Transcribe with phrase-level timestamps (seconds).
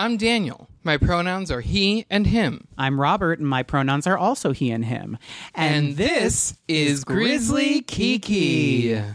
[0.00, 0.68] I'm Daniel.
[0.84, 2.68] My pronouns are he and him.
[2.78, 5.18] I'm Robert, and my pronouns are also he and him.
[5.56, 8.92] And, this is Grizzly Kiki.
[8.92, 9.14] Grizzly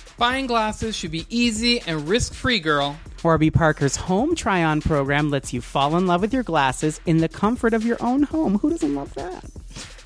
[0.21, 2.95] Buying glasses should be easy and risk free, girl.
[3.23, 7.17] Warby Parker's home try on program lets you fall in love with your glasses in
[7.17, 8.59] the comfort of your own home.
[8.59, 9.43] Who doesn't love that?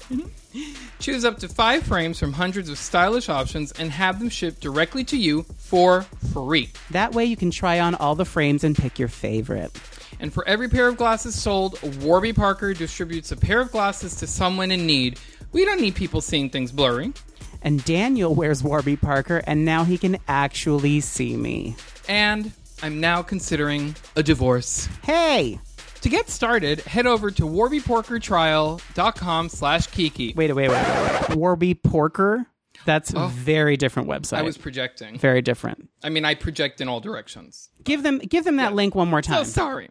[1.00, 5.04] Choose up to five frames from hundreds of stylish options and have them shipped directly
[5.04, 6.70] to you for free.
[6.92, 9.78] That way you can try on all the frames and pick your favorite.
[10.22, 14.28] And for every pair of glasses sold, Warby Parker distributes a pair of glasses to
[14.28, 15.20] someone in need.
[15.52, 17.12] We don't need people seeing things blurry.
[17.66, 21.76] And Daniel wears Warby Parker, and now he can actually see me.
[22.08, 22.52] And
[22.84, 24.88] I'm now considering a divorce.
[25.02, 25.60] Hey!
[26.02, 30.34] To get started, head over to warbyporkertrial.com slash kiki.
[30.36, 31.36] Wait, wait, wait.
[31.36, 32.46] Warby Porker?
[32.86, 34.38] That's a very different website.
[34.38, 35.18] I was projecting.
[35.18, 35.90] very different.
[36.04, 37.72] I mean, I project in all directions.
[37.84, 39.46] Give them give them that link one more oh, time.
[39.46, 39.90] So sorry.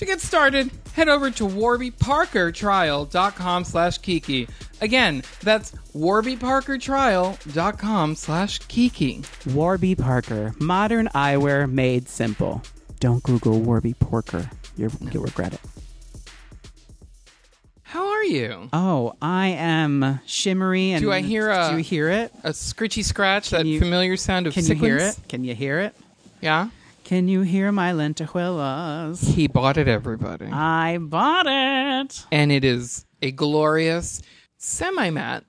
[0.00, 4.48] To get started, head over to warbyparkertrial.com slash kiki.
[4.80, 9.22] Again, that's warbyparkertrial.com slash kiki.
[9.48, 12.62] Warby Parker, modern eyewear made simple.
[12.98, 14.48] Don't Google Warby Porker.
[14.78, 15.60] You're, You'll regret it.
[17.82, 18.70] How are you?
[18.72, 21.02] Oh, I am shimmery and.
[21.02, 22.32] Do I hear a- Do you hear it?
[22.42, 25.18] A scritchy scratch, that you- familiar sound of Can you hear sequins?
[25.18, 25.28] it?
[25.28, 25.94] Can you hear it?
[26.40, 26.70] Yeah?
[27.10, 29.34] Can you hear my lentejuelas?
[29.34, 30.46] He bought it, everybody.
[30.46, 32.24] I bought it.
[32.30, 34.22] and it is a glorious
[34.58, 35.42] semi-matte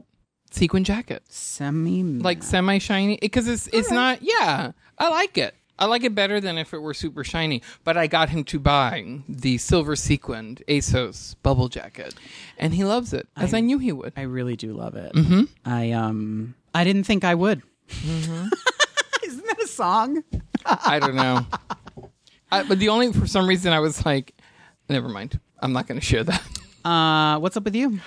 [0.49, 1.22] sequin jacket.
[1.29, 2.01] Semi.
[2.01, 6.41] like semi shiny because it's it's not yeah i like it i like it better
[6.41, 10.63] than if it were super shiny but i got him to buy the silver sequined
[10.67, 12.16] asos bubble jacket
[12.57, 15.13] and he loves it as i, knew he would I really do love it.
[15.13, 15.43] Mm-hmm.
[15.63, 16.55] I um.
[16.73, 17.61] I didn't think I would.
[17.88, 18.47] Mm-hmm.
[19.25, 20.23] Isn't that a song?
[20.86, 21.46] I don't know
[22.52, 24.34] I, but the only for some reason i was like
[24.90, 26.42] never mind i'm not going to share that
[26.84, 28.00] Uh, what's up with you?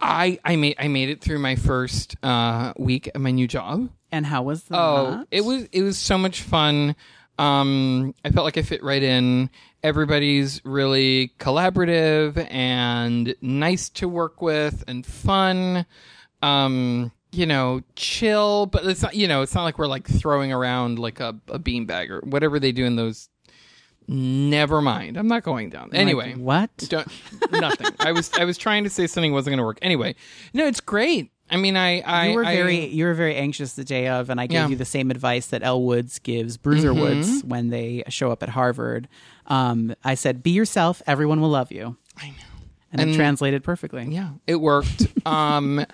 [0.00, 3.88] i i made i made it through my first uh week at my new job
[4.12, 4.76] And how was the?
[4.76, 6.96] Oh, it was it was so much fun.
[7.38, 9.48] Um, I felt like I fit right in.
[9.84, 15.86] Everybody's really collaborative and nice to work with and fun.
[16.42, 19.14] Um, you know, chill, but it's not.
[19.14, 22.58] You know, it's not like we're like throwing around like a, a beanbag or whatever
[22.58, 23.28] they do in those.
[24.08, 25.16] Never mind.
[25.16, 25.90] I'm not going down.
[25.92, 26.76] Anyway, what?
[26.88, 27.06] don't
[27.52, 27.88] nothing.
[28.00, 29.78] I was I was trying to say something wasn't going to work.
[29.82, 30.16] Anyway,
[30.52, 31.30] no, it's great.
[31.48, 34.28] I mean, I I you were I- very you were very anxious the day of,
[34.30, 34.62] and I gave Yeah.
[34.64, 34.70] Mm-hmm.
[34.72, 38.48] you the same advice that Elle Woods gives Bruiser Woods when they show up at
[38.48, 39.06] Harvard.
[39.46, 41.02] Um, I said, "Be yourself.
[41.06, 42.34] Everyone will love you." I know.
[42.92, 44.04] And, it translated perfectly.
[44.10, 45.06] Yeah, it worked.
[45.26, 45.86] um,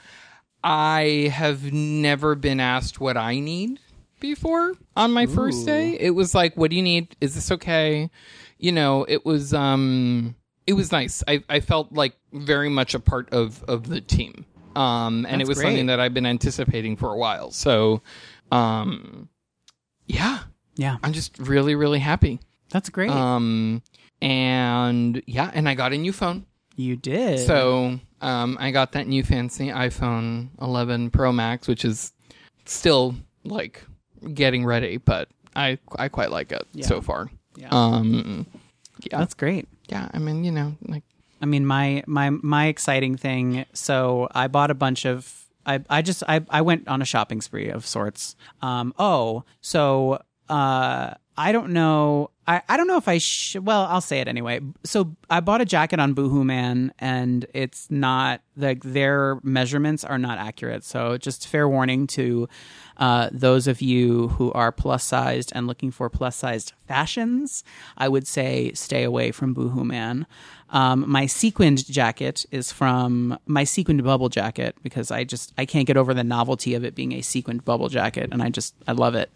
[0.69, 3.79] I have never been asked what I need
[4.19, 5.97] before on my first day.
[5.99, 7.15] It was like, "What do you need?
[7.21, 8.11] Is this okay?"
[8.59, 10.35] You know, it was um,
[10.67, 11.23] it was nice.
[11.29, 14.45] I I felt like very much a part of of the team.
[14.75, 15.69] Um, and it was great.
[15.69, 17.51] something that I've been anticipating for a while.
[17.51, 18.03] So,
[18.53, 19.29] um,
[20.07, 20.41] yeah,
[20.75, 22.41] Yeah, I'm just really really happy.
[22.71, 23.11] that's great.
[23.11, 23.83] Um,
[24.21, 26.45] and yeah, and I got a new phone.
[26.75, 27.47] you did.
[27.47, 32.13] So um, I got that new fancy iPhone 11 Pro Max, which is
[32.65, 33.15] still
[33.45, 33.85] like
[34.35, 37.31] getting ready, but I I quite like it so far.
[37.57, 37.69] Yeah.
[37.71, 38.47] Um,
[39.01, 39.69] yeah, that's great.
[39.89, 40.09] yeah.
[40.13, 41.05] I mean, you know, like
[41.41, 43.65] I mean, my my my exciting thing.
[43.73, 45.45] So I bought a bunch of.
[45.65, 48.35] I I just I I went on a shopping spree of sorts.
[48.61, 48.93] Um.
[48.99, 52.31] Oh, so uh, I don't know.
[52.49, 53.67] I, I don't know if I should.
[53.67, 54.61] Well, I'll say it anyway.
[54.85, 60.19] So I bought a jacket on Boohoo Man, and it's not like their measurements are
[60.19, 60.85] not accurate.
[60.85, 62.49] So just fair warning to
[62.99, 67.65] uh, those of you who are plus sized and looking for plus sized fashions.
[67.97, 70.27] I would say stay away from Boohoo Man.
[70.71, 75.87] Um, my sequined jacket is from my sequined bubble jacket because I just I can't
[75.87, 78.93] get over the novelty of it being a sequined bubble jacket, and I just I
[78.93, 79.31] love it.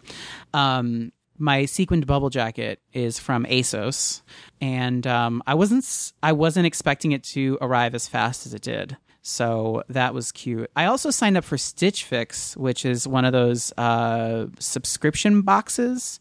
[0.53, 1.11] Um,
[1.41, 4.21] my sequined bubble jacket is from ASOS,
[4.61, 8.97] and um, I wasn't I wasn't expecting it to arrive as fast as it did.
[9.23, 10.71] So that was cute.
[10.75, 16.19] I also signed up for Stitch Fix, which is one of those uh, subscription boxes.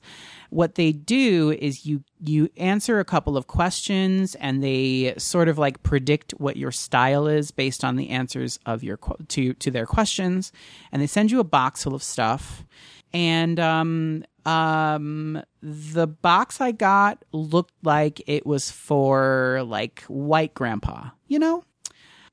[0.50, 5.58] What they do is you you answer a couple of questions, and they sort of
[5.58, 9.86] like predict what your style is based on the answers of your to to their
[9.86, 10.50] questions,
[10.90, 12.64] and they send you a box full of stuff
[13.12, 21.10] and um um the box I got looked like it was for like white grandpa,
[21.28, 21.64] you know?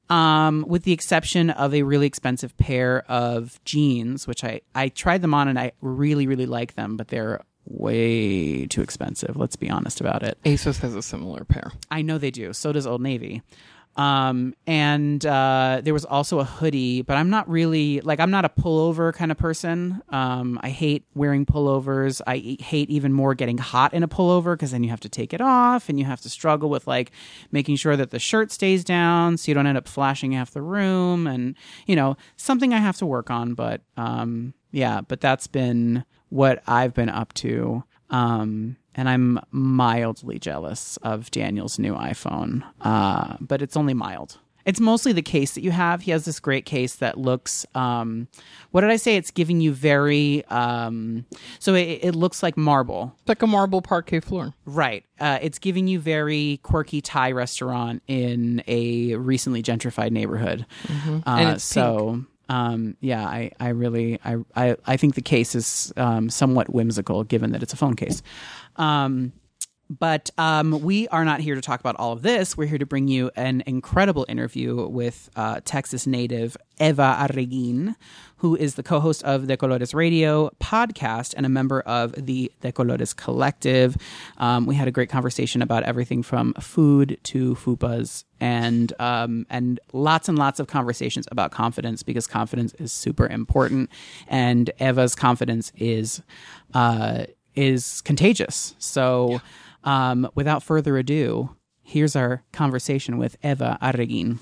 [0.09, 5.21] Um with the exception of a really expensive pair of jeans, which I I tried
[5.21, 9.69] them on and I really really like them, but they're way too expensive, let's be
[9.69, 10.37] honest about it.
[10.45, 11.73] ASOS has a similar pair.
[11.91, 12.53] I know they do.
[12.53, 13.41] So does Old Navy.
[13.97, 18.45] Um, and uh, there was also a hoodie, but I'm not really like I'm not
[18.45, 20.03] a pullover kind of person.
[20.09, 22.21] Um, I hate wearing pullovers.
[22.27, 25.33] I hate even more getting hot in a pullover because then you have to take
[25.33, 27.11] it off and you have to struggle with like
[27.51, 30.61] making sure that the shirt stays down so you don't end up flashing half the
[30.61, 31.55] room and
[31.87, 33.55] you know something I have to work on.
[33.55, 37.83] But um, yeah, but that's been what I've been up to.
[38.11, 44.39] Um, and I'm mildly jealous of Daniel's new iPhone, uh, but it's only mild.
[44.65, 46.01] It's mostly the case that you have.
[46.01, 47.65] He has this great case that looks.
[47.73, 48.27] Um,
[48.71, 49.15] what did I say?
[49.15, 50.43] It's giving you very.
[50.47, 51.23] Um,
[51.59, 54.53] so it, it looks like marble, It's like a marble parquet floor.
[54.65, 55.05] right?
[55.21, 60.65] Uh, it's giving you very quirky Thai restaurant in a recently gentrified neighborhood.
[60.83, 61.19] Uh, Mm-hmm.
[61.29, 62.25] And it's so.
[62.49, 67.25] Um, yeah, I, I really, I, I, I think the case is um, somewhat whimsical,
[67.25, 68.21] given that it's a phone case.
[68.77, 69.33] Um,
[69.89, 72.57] but um, we are not here to talk about all of this.
[72.57, 77.95] We're here to bring you an incredible interview with uh, Texas native Eva Arreguin,
[78.37, 82.51] who is the co host of the Colores Radio podcast and a member of the
[82.61, 83.97] De Colores Collective.
[84.37, 89.79] Um, we had a great conversation about everything from food to fupas and um, and
[89.93, 93.89] lots and lots of conversations about confidence because confidence is super important.
[94.27, 96.21] And Eva's confidence is.
[96.73, 97.25] Uh,
[97.57, 98.75] is contagious.
[98.79, 99.41] So,
[99.83, 104.39] um, without further ado, here's our conversation with Eva Arreguin.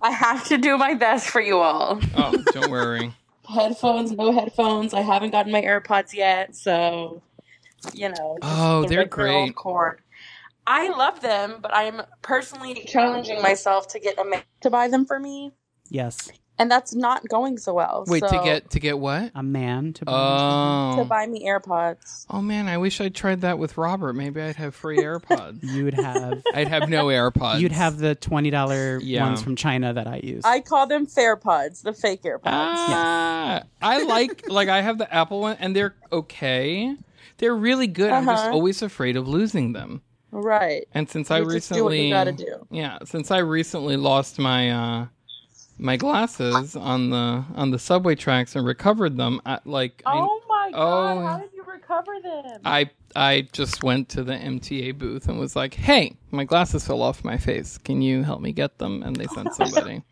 [0.00, 2.00] I have to do my best for you all.
[2.16, 3.14] Oh, don't worry.
[3.48, 4.92] Headphones, no headphones.
[4.92, 7.22] I haven't gotten my AirPods yet, so
[7.94, 8.36] you know.
[8.42, 9.54] Oh, the they're great.
[9.54, 10.02] Cord.
[10.66, 15.06] I love them, but I'm personally challenging myself to get a man to buy them
[15.06, 15.52] for me,
[15.88, 18.04] Yes, and that's not going so well.
[18.06, 19.30] Wait, to get to get what?
[19.34, 20.04] a man to.
[20.04, 22.26] to Oh, buy me AirPods.
[22.30, 24.14] oh man, I wish I'd tried that with Robert.
[24.14, 25.60] Maybe I'd have free AirPods.
[25.62, 26.42] you would have.
[26.54, 27.60] I'd have no AirPods.
[27.60, 29.24] You'd have the twenty dollar Yeah.
[29.24, 30.44] ones from China that I use.
[30.44, 32.40] I call them Fairpods, the fake AirPods.
[32.44, 36.94] Ah, I like like I have the Apple one, and they're okay.
[37.38, 38.10] They're really good.
[38.10, 38.52] I'm just Uh-huh.
[38.54, 40.02] always afraid of losing them.
[40.32, 40.86] right.
[40.92, 42.66] And since I You just do what recently, you gotta do.
[42.70, 45.06] yeah, since I recently lost my uh
[45.78, 50.40] my glasses on the on the subway tracks and recovered them, I, like I, Oh
[50.48, 51.16] my god!
[51.18, 51.26] oh.
[51.26, 52.60] How did you recover them?
[52.64, 57.02] I I just went to the MTA booth and was like, "Hey, my glasses fell
[57.02, 57.78] off my face.
[57.78, 60.02] Can you help me get them?" And they sent somebody.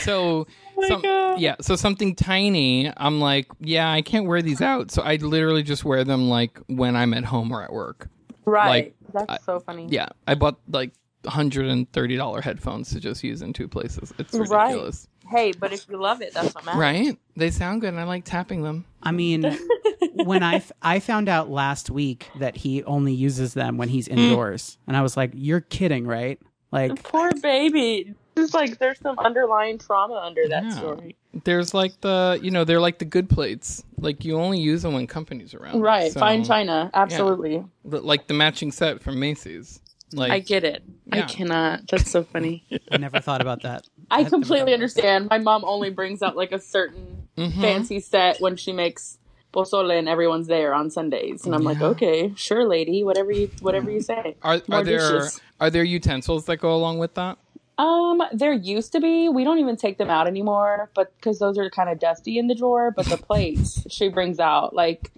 [0.00, 0.46] So,
[0.76, 2.92] oh my some- yeah, so something tiny.
[2.96, 4.90] I'm like, yeah, I can't wear these out.
[4.90, 8.08] So I literally just wear them like when I'm at home or at work.
[8.44, 8.68] right.
[8.68, 8.94] like,
[9.28, 9.86] That's I- so funny.
[9.88, 10.92] Yeah, I bought like
[11.26, 14.12] hundred and thirty dollar headphones to just use in two places.
[14.18, 14.68] It's Right.
[14.68, 16.80] ridiculous, Hey, but if you love it, that's what matters.
[16.80, 17.18] right?
[17.36, 17.90] They sound good.
[17.90, 18.84] and I like tapping them.
[19.02, 19.44] I mean,
[20.24, 24.08] when I f- I found out last week that he only uses them when he's
[24.08, 24.16] mm.
[24.18, 26.38] indoors, and I was like, "You're kidding, right?"
[26.72, 28.14] Like, Poor baby.
[28.36, 30.70] It's like there's some underlying trauma under that Yeah.
[30.70, 31.16] story.
[31.44, 33.84] There's like the you know they're like the good plates.
[33.98, 35.80] Like you only use them when companies around.
[35.80, 36.10] Right.
[36.12, 36.90] So- Fine China.
[36.94, 37.64] Absolutely.
[37.84, 39.80] the- like the matching set from Macy's.
[40.12, 40.82] Like I get it.
[41.12, 41.88] I cannot.
[41.88, 42.64] That's so funny.
[42.92, 43.84] I never thought about that.
[44.10, 45.28] I thought completely understand.
[45.30, 47.60] My mom only brings out like a certain Mhm.
[47.60, 49.18] fancy set when she makes
[49.52, 51.46] pozole and everyone's there on Sundays.
[51.46, 54.36] And I'm like, okay, sure, lady, whatever you whatever you say.
[54.42, 55.40] Are are there dishes.
[55.60, 57.38] are there utensils that go along with that?
[57.78, 59.28] Um, there used to be.
[59.30, 62.46] We don't even take them out anymore, but because those are kind of dusty in
[62.46, 62.90] the drawer.
[62.94, 65.10] But the plates she brings out, like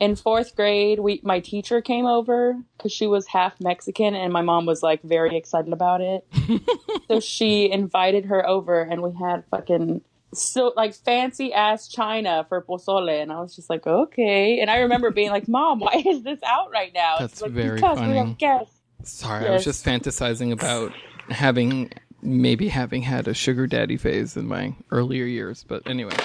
[0.00, 4.42] in fourth grade, we my teacher came over because she was half Mexican, and my
[4.42, 6.26] mom was like very excited about it.
[7.08, 10.02] so she invited her over, and we had fucking
[10.34, 14.60] so like fancy ass china for pozole, and I was just like, okay.
[14.60, 17.16] And I remember being like, Mom, why is this out right now?
[17.18, 18.12] That's like, very because funny.
[18.12, 18.74] we have guests.
[19.04, 20.92] Sorry, I was just fantasizing about
[21.30, 25.64] having maybe having had a sugar daddy phase in my earlier years.
[25.66, 26.16] But anyway,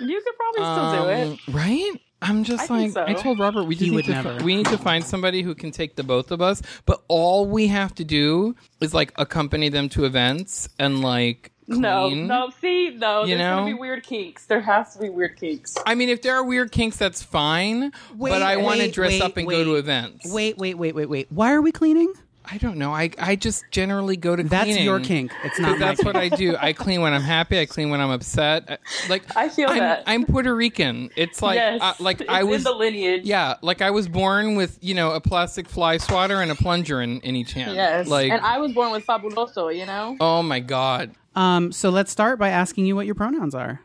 [0.00, 1.24] You could probably still do it.
[1.48, 2.00] Um, right?
[2.24, 4.66] I'm just I think like I told Robert we just need to fi- we need
[4.66, 8.04] to find somebody who can take the both of us, but all we have to
[8.04, 11.80] do is like accompany them to events and like clean.
[11.80, 13.56] No, no, see, no, You there's know?
[13.56, 14.46] gonna be weird kinks.
[14.46, 15.76] There has to be weird kinks.
[15.86, 17.92] I mean, if there are weird kinks, that's fine.
[18.16, 20.30] but I want to wait, dress wait, up and go to events.
[20.32, 21.30] Wait, wait, wait, wait, wait.
[21.30, 22.12] Why are we cleaning?
[22.46, 22.92] I don't know.
[22.92, 24.48] I I just generally go to cleaning.
[24.50, 24.84] That's cleaning.
[24.84, 25.32] your kink.
[25.44, 26.14] It's 'Cause not my that's what.
[26.14, 26.56] I do.
[26.60, 27.58] I clean when I'm happy.
[27.58, 28.64] I clean when I'm upset.
[28.68, 30.02] I- Like I feel I'm, that.
[30.06, 31.08] I'm Puerto Rican.
[31.16, 33.24] It's like yes, uh, like it's I was in the lineage.
[33.24, 37.00] yeah, like I was born with you know a plastic fly swatter and a plunger
[37.00, 37.74] in, in each hand.
[37.76, 39.74] Yes, like and I was born with fabuloso.
[39.74, 41.12] You know, oh my god.
[41.34, 43.80] Um, so let's start by asking you what your pronouns are.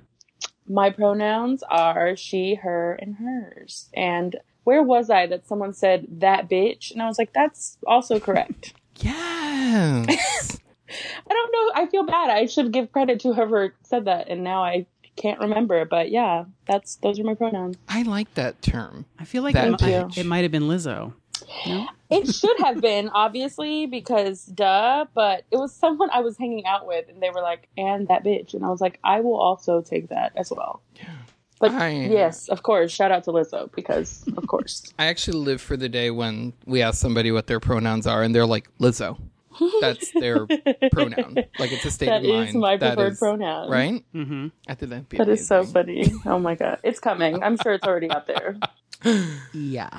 [0.68, 3.90] my pronouns are she, her, and hers.
[3.96, 6.92] And where was I that someone said that bitch?
[6.92, 8.74] And I was like, that's also correct.
[9.02, 10.60] Yes.
[10.90, 11.82] I don't know.
[11.82, 12.30] I feel bad.
[12.30, 15.86] I should give credit to whoever said that, and now I can't remember.
[15.86, 17.78] But yeah, that's those are my pronouns.
[17.88, 19.06] I like that term.
[19.20, 21.14] I feel like That it, mi- it might have been Lizzo.
[22.10, 26.86] It should have been obviously because duh, but it was someone I was hanging out
[26.88, 29.82] with, and they were like, "And that bitch," and I was like, "I will also
[29.82, 31.06] take that as well." Yeah.
[31.60, 34.84] But I- yes, of course, shout out to Lizzo because of course.
[35.00, 38.34] I actually live for the day when we ask somebody what their pronouns are and
[38.34, 39.20] they're like Lizzo.
[39.82, 40.48] That's their
[40.94, 41.36] pronoun.
[41.60, 42.50] Like it's a state That of mind.
[42.50, 43.70] is my That preferred is- pronoun.
[43.70, 44.06] Right?
[44.16, 44.48] Mm-hmm.
[44.70, 46.14] I think that'd be That is so funny.
[46.26, 47.44] Oh my god, it's coming.
[47.44, 48.58] I'm sure it's already out there.
[49.54, 49.90] Yeah.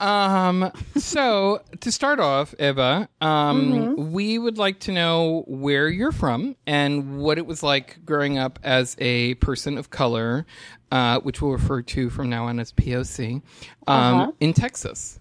[0.00, 0.72] Um.
[0.96, 4.12] So to start off, Eva, um, Mm-hmm.
[4.12, 8.58] we would like to know where you're from and what it was like growing up
[8.62, 10.46] as a person of color,
[10.90, 13.42] uh, which we'll refer to from now on as POC,
[13.86, 14.32] um, Uh-huh.
[14.40, 15.20] in Texas.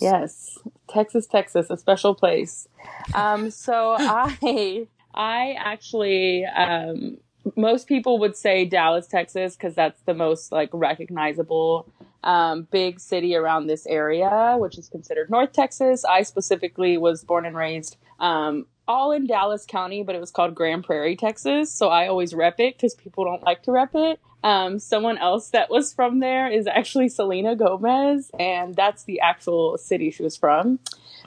[0.00, 0.58] Yes,
[0.88, 2.68] Texas, Texas, a special place.
[3.14, 7.18] Um, so I, I actually, um,
[7.56, 11.86] most people would say Dallas, Texas, because that's the most like recognizable
[12.22, 16.04] um, big city around this area, which is considered North Texas.
[16.04, 20.54] I specifically was born and raised um, all in Dallas County, but it was called
[20.54, 21.72] Grand Prairie, Texas.
[21.72, 24.20] So I always rep it because people don't like to rep it.
[24.42, 29.76] Um, someone else that was from there is actually Selena Gomez, and that's the actual
[29.76, 30.78] city she was from.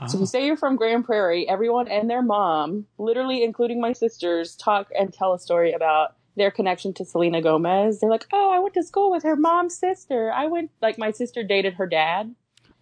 [0.08, 3.94] So if you say you're from Grand Prairie, everyone and their mom, literally including my
[3.94, 8.00] sisters, talk and tell a story about their connection to Selena Gomez.
[8.00, 10.32] They're like, "Oh, I went to school with her mom's sister.
[10.32, 12.34] I went like my sister dated her dad."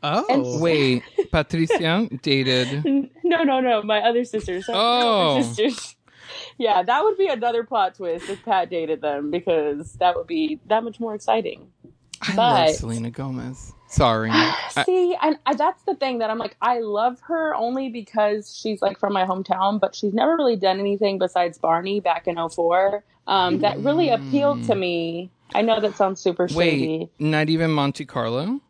[0.04, 0.60] Oh.
[0.62, 2.84] Wait, Patricia dated.
[3.24, 4.66] No, no, no, my other sisters.
[4.68, 5.42] My Oh.
[5.42, 5.96] sisters.
[6.58, 10.60] Yeah, that would be another plot twist if Pat dated them because that would be
[10.68, 11.72] that much more exciting.
[12.22, 13.74] I love Selena Gomez.
[13.92, 14.32] Sorry.
[14.86, 18.82] See, and I, that's the thing that I'm like, I love her only because she's
[18.82, 23.04] like from my hometown, but she's never really done anything besides Barney back in 04
[23.28, 25.30] um, that really appealed to me.
[25.54, 27.00] I know that sounds super shady.
[27.00, 28.62] Wait, not even Monte Carlo?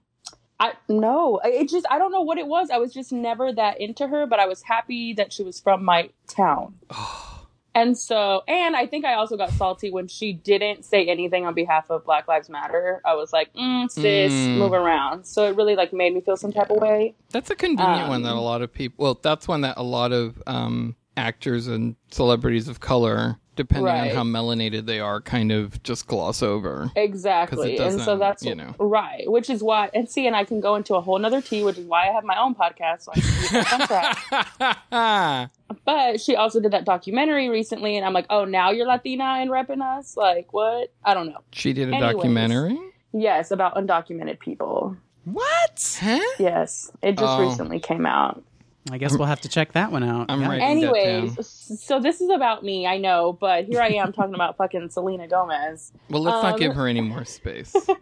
[0.59, 2.69] I no, it just I don't know what it was.
[2.71, 5.83] I was just never that into her, but I was happy that she was from
[5.83, 6.75] my town.
[7.73, 11.53] And so, and I think I also got salty when she didn't say anything on
[11.53, 13.01] behalf of Black Lives Matter.
[13.05, 14.57] I was like, mm, sis, Mm.
[14.57, 15.25] move around.
[15.25, 17.15] So it really like made me feel some type of way.
[17.29, 19.03] That's a convenient one that Um, a lot of people.
[19.03, 24.09] Well, that's one that a lot of um, actors and celebrities of color, depending Right.
[24.11, 26.91] on how melanated they are, kind of just gloss over.
[26.95, 27.57] Exactly.
[27.57, 28.73] 'Cause it And so doesn't, that's you know.
[28.79, 29.29] right.
[29.29, 31.77] Which is why and see, and I can go into a whole nother tea, which
[31.77, 35.49] is why I have my own podcast, so I can keep us on track.
[35.85, 39.49] But she also did that documentary recently, and I'm like, oh, now you're Latina and
[39.49, 40.17] repping us?
[40.17, 40.91] Like, what?
[41.05, 41.39] I don't know.
[41.51, 42.15] she did a Anyways.
[42.15, 42.77] documentary.
[43.13, 44.97] Yes, about undocumented people.
[45.25, 45.97] What?
[46.01, 46.19] Huh?
[46.39, 47.41] Yes, it just Oh.
[47.47, 48.43] recently came out.
[48.89, 50.25] I guess we'll have to check that one out.
[50.29, 50.49] I'm Yeah.
[50.49, 51.05] writing that down.
[51.27, 51.45] Anyways,
[51.79, 55.27] so this is about me, I know, but here I am talking about fucking Selena
[55.27, 55.91] Gomez.
[56.09, 57.75] Well, let's not Um, give her any more space.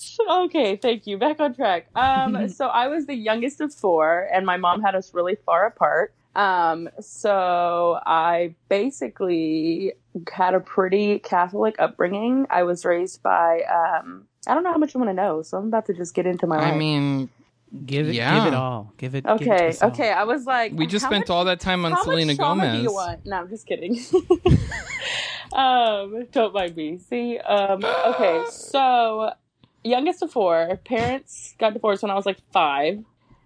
[0.00, 1.16] So, okay, thank you.
[1.16, 1.86] Back on track.
[1.96, 5.64] Um, so I was the youngest of four, and my mom had us really far
[5.66, 6.12] apart.
[6.36, 9.92] Um, so I basically
[10.30, 12.46] had a pretty Catholic upbringing.
[12.50, 15.56] I was raised by, um, I don't know how much you want to know, so
[15.56, 16.76] I'm about to just get into my I life.
[16.76, 17.28] mean,
[17.84, 18.38] Give it, Yeah.
[18.44, 18.92] give it all.
[18.96, 19.24] Give it.
[19.24, 20.10] give it okay, okay.
[20.10, 22.76] I was like, we just spent much- all that time on how Selena much Gomez.
[22.76, 23.26] do you want?
[23.26, 23.98] No, I'm just kidding.
[25.52, 26.98] um, don't mind me.
[26.98, 29.32] See, um, okay, so
[29.84, 33.04] youngest of four, parents got divorced when I was like five.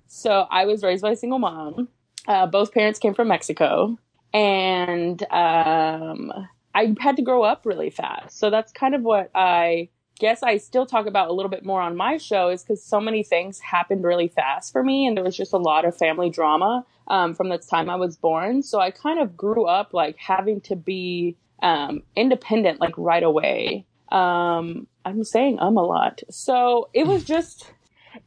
[0.09, 1.89] So I was raised by a single mom.
[2.29, 3.99] Uh, both parents came from Mexico,
[4.33, 6.33] and um,
[6.75, 8.39] I had to grow up really fast.
[8.39, 9.89] So that's kind of what I
[10.23, 13.01] guess I still talk about a little bit more on my show, is because so
[13.01, 16.31] many things happened really fast for me, and there was just a lot of family
[16.31, 18.63] drama um, from the time I was born.
[18.63, 23.85] So I kind of grew up like having to be um, independent like right away.
[24.13, 26.23] Um, I'm saying um a lot.
[26.31, 27.73] So it was just,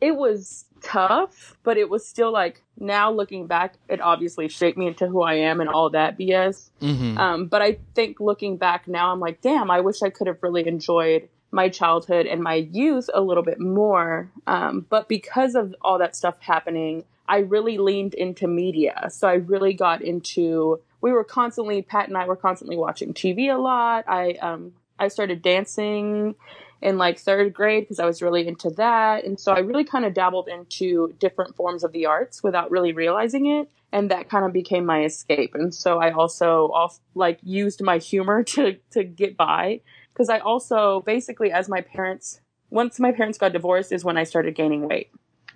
[0.02, 4.88] it was tough, but it was still like now looking back, it obviously shaped me
[4.88, 6.72] into who I am and all that BS.
[6.82, 7.18] Mm-hmm.
[7.18, 10.44] Um, but I think looking back now, I'm like, damn, I wish I could have
[10.44, 14.30] really enjoyed my childhood and my youth a little bit more.
[14.46, 19.08] Um, but because of all that stuff happening, I really leaned into media.
[19.10, 23.52] So I really got into, we were constantly, Pat and I were constantly watching TV
[23.52, 24.04] a lot.
[24.08, 26.36] I, um, I started dancing
[26.82, 29.24] in like third grade because I was really into that.
[29.24, 32.92] And so I really kind of dabbled into different forms of the arts without really
[32.92, 33.70] realizing it.
[33.94, 35.56] And that kind of became my escape.
[35.56, 39.80] And so I also, also like used my humor to, to get by
[40.16, 44.24] because I also basically, as my parents, once my parents got divorced, is when I
[44.24, 45.12] started gaining weight.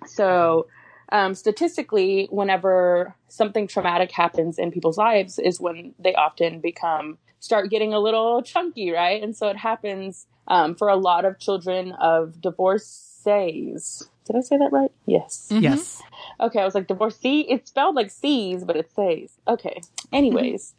[0.06, 0.66] So,
[1.12, 7.70] um, statistically, whenever something traumatic happens in people's lives, is when they often become start
[7.70, 9.22] getting a little chunky, right?
[9.22, 14.08] And so it happens um, for a lot of children of divorcees.
[14.26, 14.92] Did I say that right?
[15.06, 15.48] Yes.
[15.50, 16.02] Yes.
[16.38, 17.46] Okay, I was like divorcee.
[17.48, 19.30] It's spelled like C's, but it says.
[19.48, 19.80] Okay.
[20.12, 20.74] Anyways,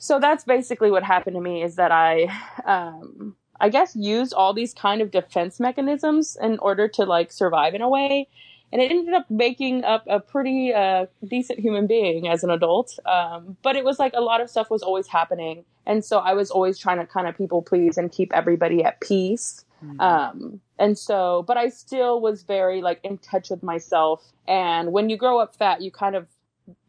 [0.00, 2.32] so that's basically what happened to me is that I,
[2.64, 7.74] um, I guess used all these kind of defense mechanisms in order to like survive
[7.74, 8.26] in a way.
[8.72, 12.98] And it ended up making up a pretty uh, decent human being as an adult.
[13.04, 15.66] Um, but it was like a lot of stuff was always happening.
[15.84, 19.02] And so I was always trying to kind of people please and keep everybody at
[19.02, 19.66] peace.
[19.98, 24.32] Um, and so, but I still was very like in touch with myself.
[24.48, 26.26] And when you grow up fat, you kind of,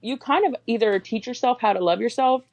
[0.01, 2.43] you kind of either teach yourself how to love yourself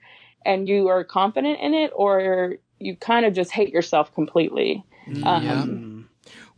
[0.48, 4.84] and you are confident in it or you kind of just hate yourself completely.
[5.24, 6.08] Um,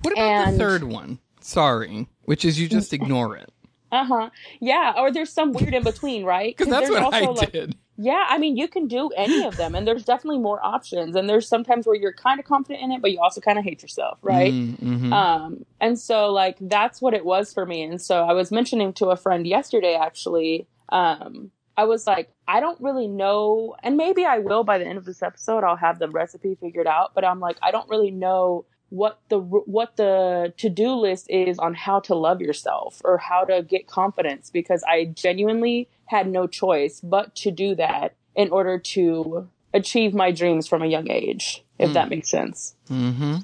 [0.03, 1.19] What about the third one?
[1.41, 3.51] Sorry, which is you just ignore it
[3.93, 4.31] Uh huh.
[4.61, 4.95] Yeah.
[4.97, 6.57] Or there's some weird in between, right?
[6.57, 7.77] because that's there's what I like, did.
[7.97, 11.17] yeah, I mean, you can do any of them, and there's definitely more options.
[11.17, 13.65] And there's sometimes where you're kind of confident in it, but you also kind of
[13.65, 14.53] hate yourself, right?
[14.53, 15.13] Mm-hmm.
[15.13, 17.83] Um, and so like that's what it was for me.
[17.83, 21.51] And so I was mentioning to a friend yesterday, actually, um,
[21.81, 25.07] I was like, I don't really know, and maybe I will by the end of
[25.07, 25.65] this episode.
[25.65, 29.39] I'll have the recipe figured out, but I'm like, I don't really know what the
[29.39, 33.87] what the to do list is on how to love yourself or how to get
[33.87, 40.13] confidence because I genuinely had no choice but to do that in order to achieve
[40.13, 41.65] my dreams from a young age.
[41.79, 42.75] If that makes sense.
[42.91, 43.37] Mm-hmm.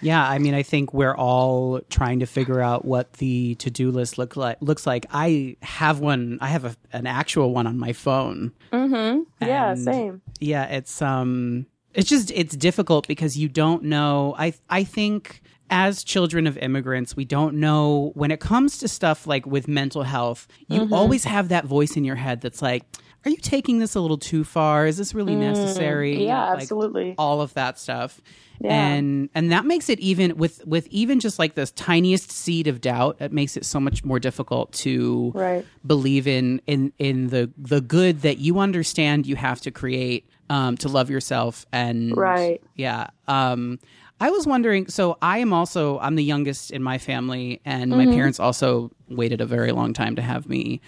[0.00, 4.18] Yeah, I mean, I think we're all trying to figure out what the to-do list
[4.18, 4.58] look like.
[4.60, 6.38] Looks like I have one.
[6.40, 8.52] I have a, an actual one on my phone.
[8.72, 9.22] Mm-hmm.
[9.44, 10.22] Yeah, same.
[10.40, 14.34] Yeah, it's um, it's just it's difficult because you don't know.
[14.38, 19.26] I I think as children of immigrants, we don't know when it comes to stuff
[19.26, 20.46] like with mental health.
[20.68, 22.84] You always have that voice in your head that's like,
[23.26, 24.86] "Are you taking this a little too far?
[24.86, 27.14] Is this really necessary?" Yeah, Like, absolutely.
[27.18, 28.20] all of that stuff
[28.60, 28.70] Yeah.
[28.72, 32.80] and and that makes it even with with even just like this tiniest seed of
[32.80, 35.66] doubt it makes it so much more difficult to Right.
[35.86, 40.76] believe in in in the the good that you understand you have to create um
[40.78, 42.62] to love yourself and Right.
[42.76, 43.78] yeah um
[44.20, 47.98] I was wondering so I am also I'm the youngest in my family and Mm-hmm.
[47.98, 50.80] my parents also waited a very long time to have me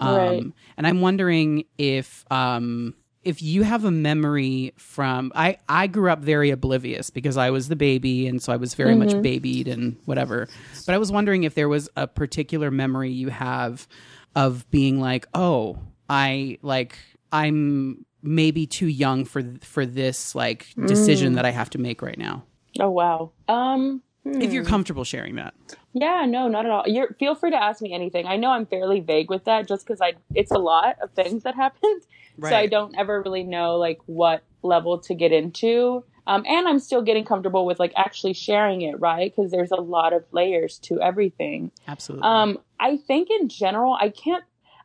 [0.00, 0.44] um Right.
[0.76, 6.18] and I'm wondering if um if you have a memory from I I grew up
[6.18, 8.98] very oblivious because I was the baby and so I was very Mm-hmm.
[8.98, 10.46] much babied and whatever.
[10.84, 13.88] But I was wondering if there was a particular memory you have
[14.36, 15.78] of being like, "Oh,
[16.10, 16.98] I like
[17.32, 21.36] I'm maybe too young for for this like decision Mm.
[21.36, 22.44] that I have to make right now."
[22.78, 23.30] Oh wow.
[23.48, 24.02] Um.
[24.24, 25.54] If you're comfortable sharing that.
[25.92, 26.24] Yeah.
[26.26, 26.84] No, not at all.
[26.86, 28.26] You're feel free to ask me anything.
[28.26, 31.42] I know I'm fairly vague with that, just because I it's a lot of things
[31.42, 32.02] that happened,
[32.40, 36.04] so I don't ever really know like what level to get into.
[36.26, 39.32] Um, and I'm still getting comfortable with like actually sharing it, right?
[39.34, 41.70] Because there's a lot of layers to everything.
[41.86, 42.26] Absolutely.
[42.26, 44.44] Um, I think in general, I can't.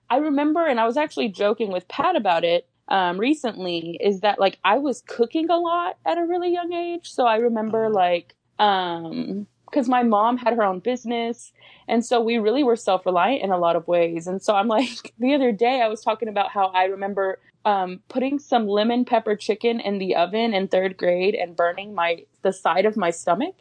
[0.09, 3.97] I remember, and I was actually joking with Pat about it um, recently.
[4.01, 7.37] Is that like I was cooking a lot at a really young age, so I
[7.37, 11.53] remember like um because my mom had her own business
[11.87, 14.27] and so we really were self-reliant in a lot of ways.
[14.27, 17.99] And so i'm like the other day i was talking about how i remember um,
[18.07, 22.53] putting some lemon pepper chicken in the oven in third grade and burning my the
[22.53, 23.55] side of my stomach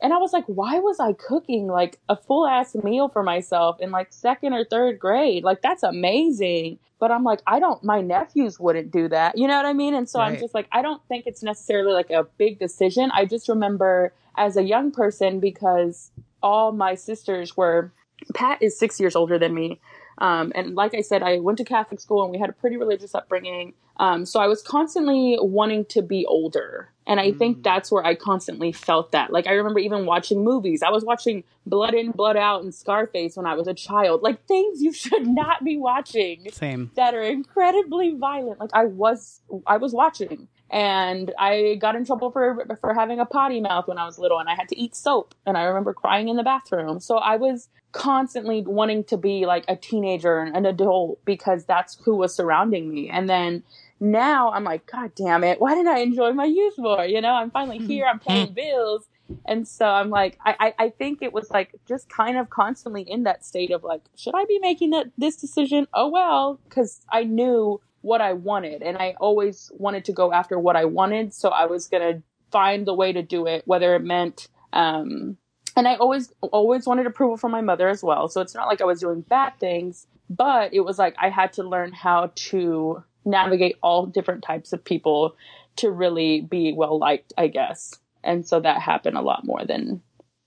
[0.00, 3.80] and I was like, why was I cooking like a full ass meal for myself
[3.80, 5.42] in like second or third grade?
[5.42, 6.78] Like, that's amazing.
[7.00, 9.38] But I'm like, I don't, my nephews wouldn't do that.
[9.38, 9.94] You know what I mean?
[9.94, 13.10] And so I'm just like, I don't think it's necessarily like a big decision.
[13.12, 16.10] I just remember as a young person because
[16.42, 17.92] all my sisters were,
[18.34, 19.80] Pat is six years older than me.
[20.18, 22.76] Um, and like I said, I went to Catholic school and we had a pretty
[22.76, 23.74] religious upbringing.
[23.98, 26.90] Um, so I was constantly wanting to be older.
[27.06, 29.32] And I think that's where I constantly felt that.
[29.32, 30.82] Like I remember even watching movies.
[30.82, 34.22] I was watching Blood In, Blood Out and Scarface when I was a child.
[34.22, 36.90] Like things you should not be watching Same.
[36.96, 38.60] that are incredibly violent.
[38.60, 43.26] Like I was I was watching and I got in trouble for for having a
[43.26, 45.94] potty mouth when I was little and I had to eat soap and I remember
[45.94, 47.00] crying in the bathroom.
[47.00, 51.96] So I was constantly wanting to be like a teenager and an adult because that's
[52.04, 53.08] who was surrounding me.
[53.08, 53.62] And then
[53.98, 57.04] now I'm like, God damn it, why didn't I enjoy my youth more?
[57.04, 58.54] You know, I'm finally here, I'm paying mm-hmm.
[58.54, 59.08] bills.
[59.44, 63.02] And so I'm like, I, I, I think it was like just kind of constantly
[63.02, 65.86] in that state of like, should I be making that this decision?
[65.92, 70.58] Oh well, because I knew what I wanted and I always wanted to go after
[70.58, 71.34] what I wanted.
[71.34, 75.36] So I was gonna find the way to do it, whether it meant um
[75.76, 78.28] and I always always wanted approval from my mother as well.
[78.28, 81.52] So it's not like I was doing bad things, but it was like I had
[81.54, 85.36] to learn how to navigate all different types of people
[85.76, 87.94] to really be well liked, I guess.
[88.24, 90.02] And so that happened a lot more than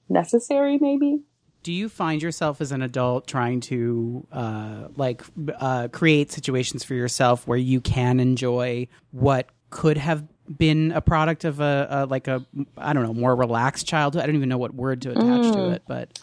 [0.09, 1.21] necessary, maybe.
[1.63, 5.21] Do you find yourself as an adult trying to uh, like
[5.59, 10.23] uh, create situations for yourself where you can enjoy what could have
[10.57, 12.45] been a product of a, a like a
[12.77, 14.23] I don't know more relaxed childhood?
[14.23, 16.19] I don't even know what word to attach to it, but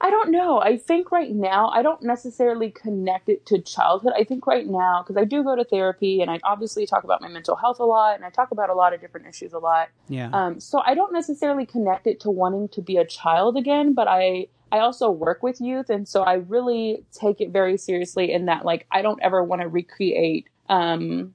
[0.00, 0.60] I don't know.
[0.60, 4.12] I think right now, I don't necessarily connect it to childhood.
[4.16, 7.20] I think right now, because I do go to therapy and I obviously talk about
[7.20, 9.58] my mental health a lot and I talk about a lot of different issues a
[9.58, 9.88] lot.
[10.08, 13.92] yeah, Um, so I don't necessarily connect it to wanting to be a child again,
[13.92, 18.32] but I I also work with youth, and so I really take it very seriously
[18.32, 21.34] in that like I don't ever want to recreate um,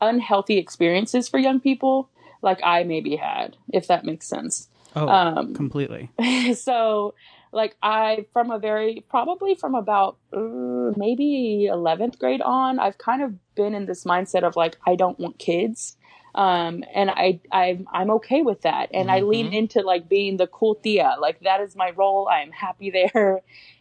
[0.00, 2.10] unhealthy experiences for young people
[2.42, 4.68] like I maybe had, if that makes sense.
[4.94, 6.10] oh, Um, completely.
[6.54, 7.14] so
[7.52, 13.22] like I from a very probably from about uh, maybe 11th grade on I've kind
[13.22, 15.96] of been in this mindset of like I don't want kids
[16.34, 18.90] um and I I I'm okay with that.
[18.92, 22.28] And I lean into like being the cool tia, like that is my role.
[22.28, 23.40] I am happy there.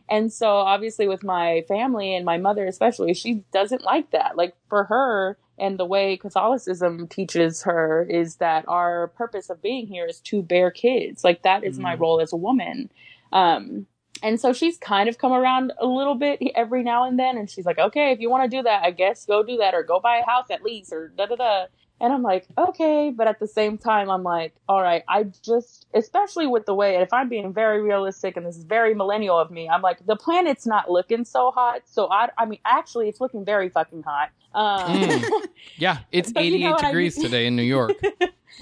[0.09, 4.37] And so obviously with my family and my mother especially she doesn't like that.
[4.37, 9.87] Like for her and the way Catholicism teaches her is that our purpose of being
[9.87, 11.23] here is to bear kids.
[11.23, 11.99] Like that is my Mhm.
[11.99, 12.91] role as a woman.
[13.33, 13.87] Um,
[14.23, 17.49] and so she's kind of come around a little bit every now and then, and
[17.49, 19.83] she's like, okay, if you want to do that, I guess go do that, or
[19.83, 21.65] go buy a house at least, or da da da.
[21.99, 25.87] And I'm like, okay, but at the same time, I'm like, all right, I just,
[25.93, 29.49] especially with the way, if I'm being very realistic, and this is very millennial of
[29.49, 31.81] me, I'm like, the planet's not looking so hot.
[31.85, 34.29] So I, I mean, actually, it's looking very fucking hot.
[34.53, 35.23] Um, Mm.
[35.77, 37.25] Yeah, it's But you 88 know what I degrees mean?
[37.25, 37.93] today in New York.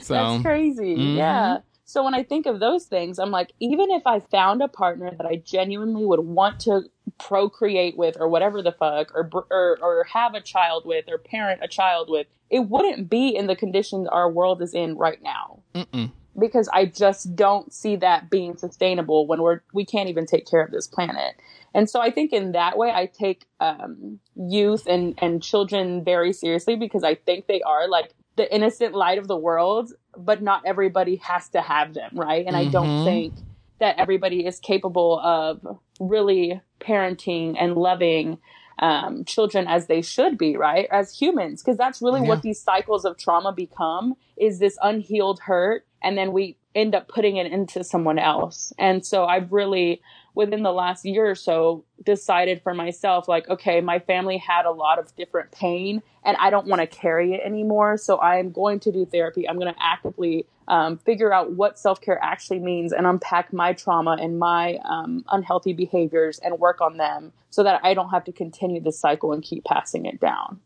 [0.02, 0.96] So That's crazy.
[0.98, 1.16] Mhm.
[1.16, 1.58] Yeah.
[1.88, 5.12] So when I think of those things, I'm like, even if I found a partner
[5.16, 6.82] that I genuinely would want to
[7.20, 11.62] procreate with, or whatever the fuck, or or or have a child with, or parent
[11.64, 15.60] a child with, it wouldn't be in the conditions our world is in right now.
[15.76, 16.12] mm-mm.
[16.38, 20.62] Because I just don't see that being sustainable when we're we can't even take care
[20.62, 21.36] of this planet.
[21.76, 26.34] And so I think in that way, I take um, youth and and children very
[26.34, 30.64] seriously because I think they are like the innocent light of the world, but not
[30.66, 32.46] everybody has to have them, right?
[32.46, 33.04] And I don't Mhm.
[33.04, 33.36] think
[33.80, 35.62] that everybody is capable of
[36.00, 38.40] really parenting and loving
[38.80, 40.88] um, children as they should be, right?
[40.92, 42.28] As humans, because that's really Yeah.
[42.28, 47.08] what these cycles of trauma become is this unhealed hurt, and then we end up
[47.08, 48.74] putting it into someone else.
[48.78, 50.02] And so I've really
[50.36, 54.72] within the last year or so decided for myself like okay my family had a
[54.72, 57.98] lot of different pain and i don't want to carry it anymore.
[57.98, 59.48] So i am going to do therapy.
[59.48, 64.18] I'm going to actively um, figure out what self-care actually means and unpack my trauma
[64.20, 68.32] and my um, unhealthy behaviors and work on them so that i don't have to
[68.32, 70.60] continue the cycle and keep passing it down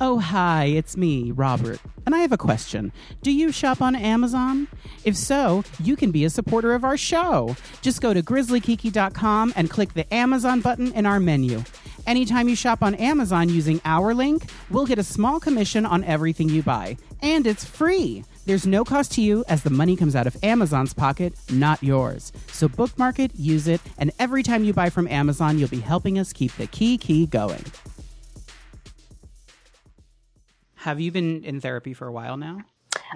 [0.00, 1.80] Oh, hi, it's me, Robert.
[2.06, 2.92] And I have a question.
[3.20, 4.68] Do you shop on Amazon?
[5.04, 7.56] If so, you can be a supporter of our show.
[7.82, 11.64] Just go to grizzlykiki.com and click the Amazon button in our menu.
[12.06, 16.48] Anytime you shop on Amazon using our link, we'll get a small commission on everything
[16.48, 16.96] you buy.
[17.20, 18.24] And it's free.
[18.46, 22.32] There's no cost to you as the money comes out of Amazon's pocket, not yours.
[22.52, 26.20] So bookmark it, use it, and every time you buy from Amazon, you'll be helping
[26.20, 27.64] us keep the kiki going.
[30.88, 32.60] Have you been in therapy for a while now?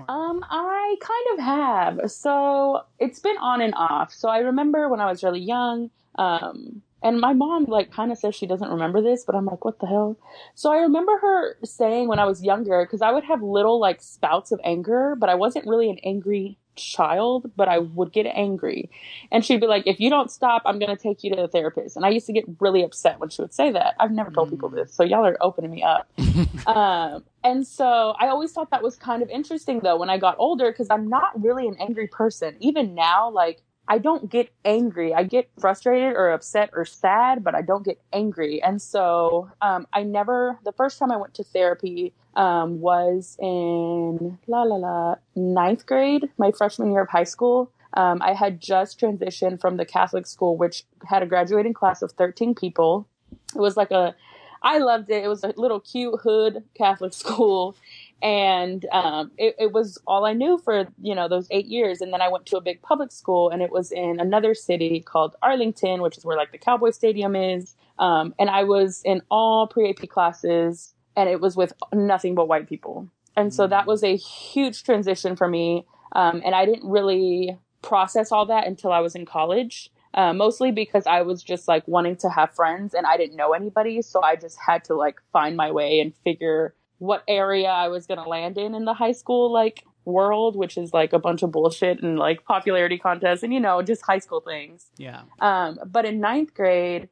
[0.06, 2.10] Um, I kind of have.
[2.10, 4.12] So it's been on and off.
[4.12, 8.18] So I remember when I was really young, um, and my mom like kind of
[8.18, 10.18] says she doesn't remember this, but I'm like, what the hell?
[10.54, 14.02] So I remember her saying when I was younger, because I would have little like
[14.02, 18.90] spouts of anger, but I wasn't really an angry child, but I would get angry.
[19.30, 21.48] And she'd be like, if you don't stop, I'm going to take you to the
[21.48, 21.96] therapist.
[21.96, 23.94] And I used to get really upset when she would say that.
[23.98, 26.08] I've never told people this, so y'all are opening me up.
[26.66, 30.36] um, and so I always thought that was kind of interesting though when I got
[30.38, 32.56] older because I'm not really an angry person.
[32.60, 35.12] Even now, like, I don't get angry.
[35.12, 38.62] I get frustrated or upset or sad, but I don't get angry.
[38.62, 44.38] And so um, I never, the first time I went to therapy um, was in
[44.46, 47.70] la la la ninth grade, my freshman year of high school.
[47.92, 52.12] Um, I had just transitioned from the Catholic school, which had a graduating class of
[52.12, 53.06] 13 people.
[53.54, 54.14] It was like a,
[54.62, 55.22] I loved it.
[55.22, 57.76] It was a little cute hood Catholic school
[58.22, 62.00] and um, it, it, was all I knew for you know those eight years.
[62.00, 65.00] And then I went to a big public school, and it was in another city
[65.00, 67.74] called Arlington, which is where like the Cowboy Stadium is.
[67.98, 72.46] Um, and I was in all pre AP classes, and it was with nothing but
[72.46, 73.08] white people.
[73.36, 75.86] And so that was a huge transition for me.
[76.12, 79.90] Um, and I didn't really process all that until I was in college.
[80.14, 83.54] Uh, mostly because I was just like wanting to have friends and I didn't know
[83.54, 84.02] anybody.
[84.02, 88.06] So I just had to like find my way and figure what area I was
[88.06, 91.42] going to land in in the high school like world, which is like a bunch
[91.42, 94.86] of bullshit and like popularity contests and you know just high school things.
[94.96, 95.22] Yeah.
[95.40, 97.08] Um, but in ninth grade,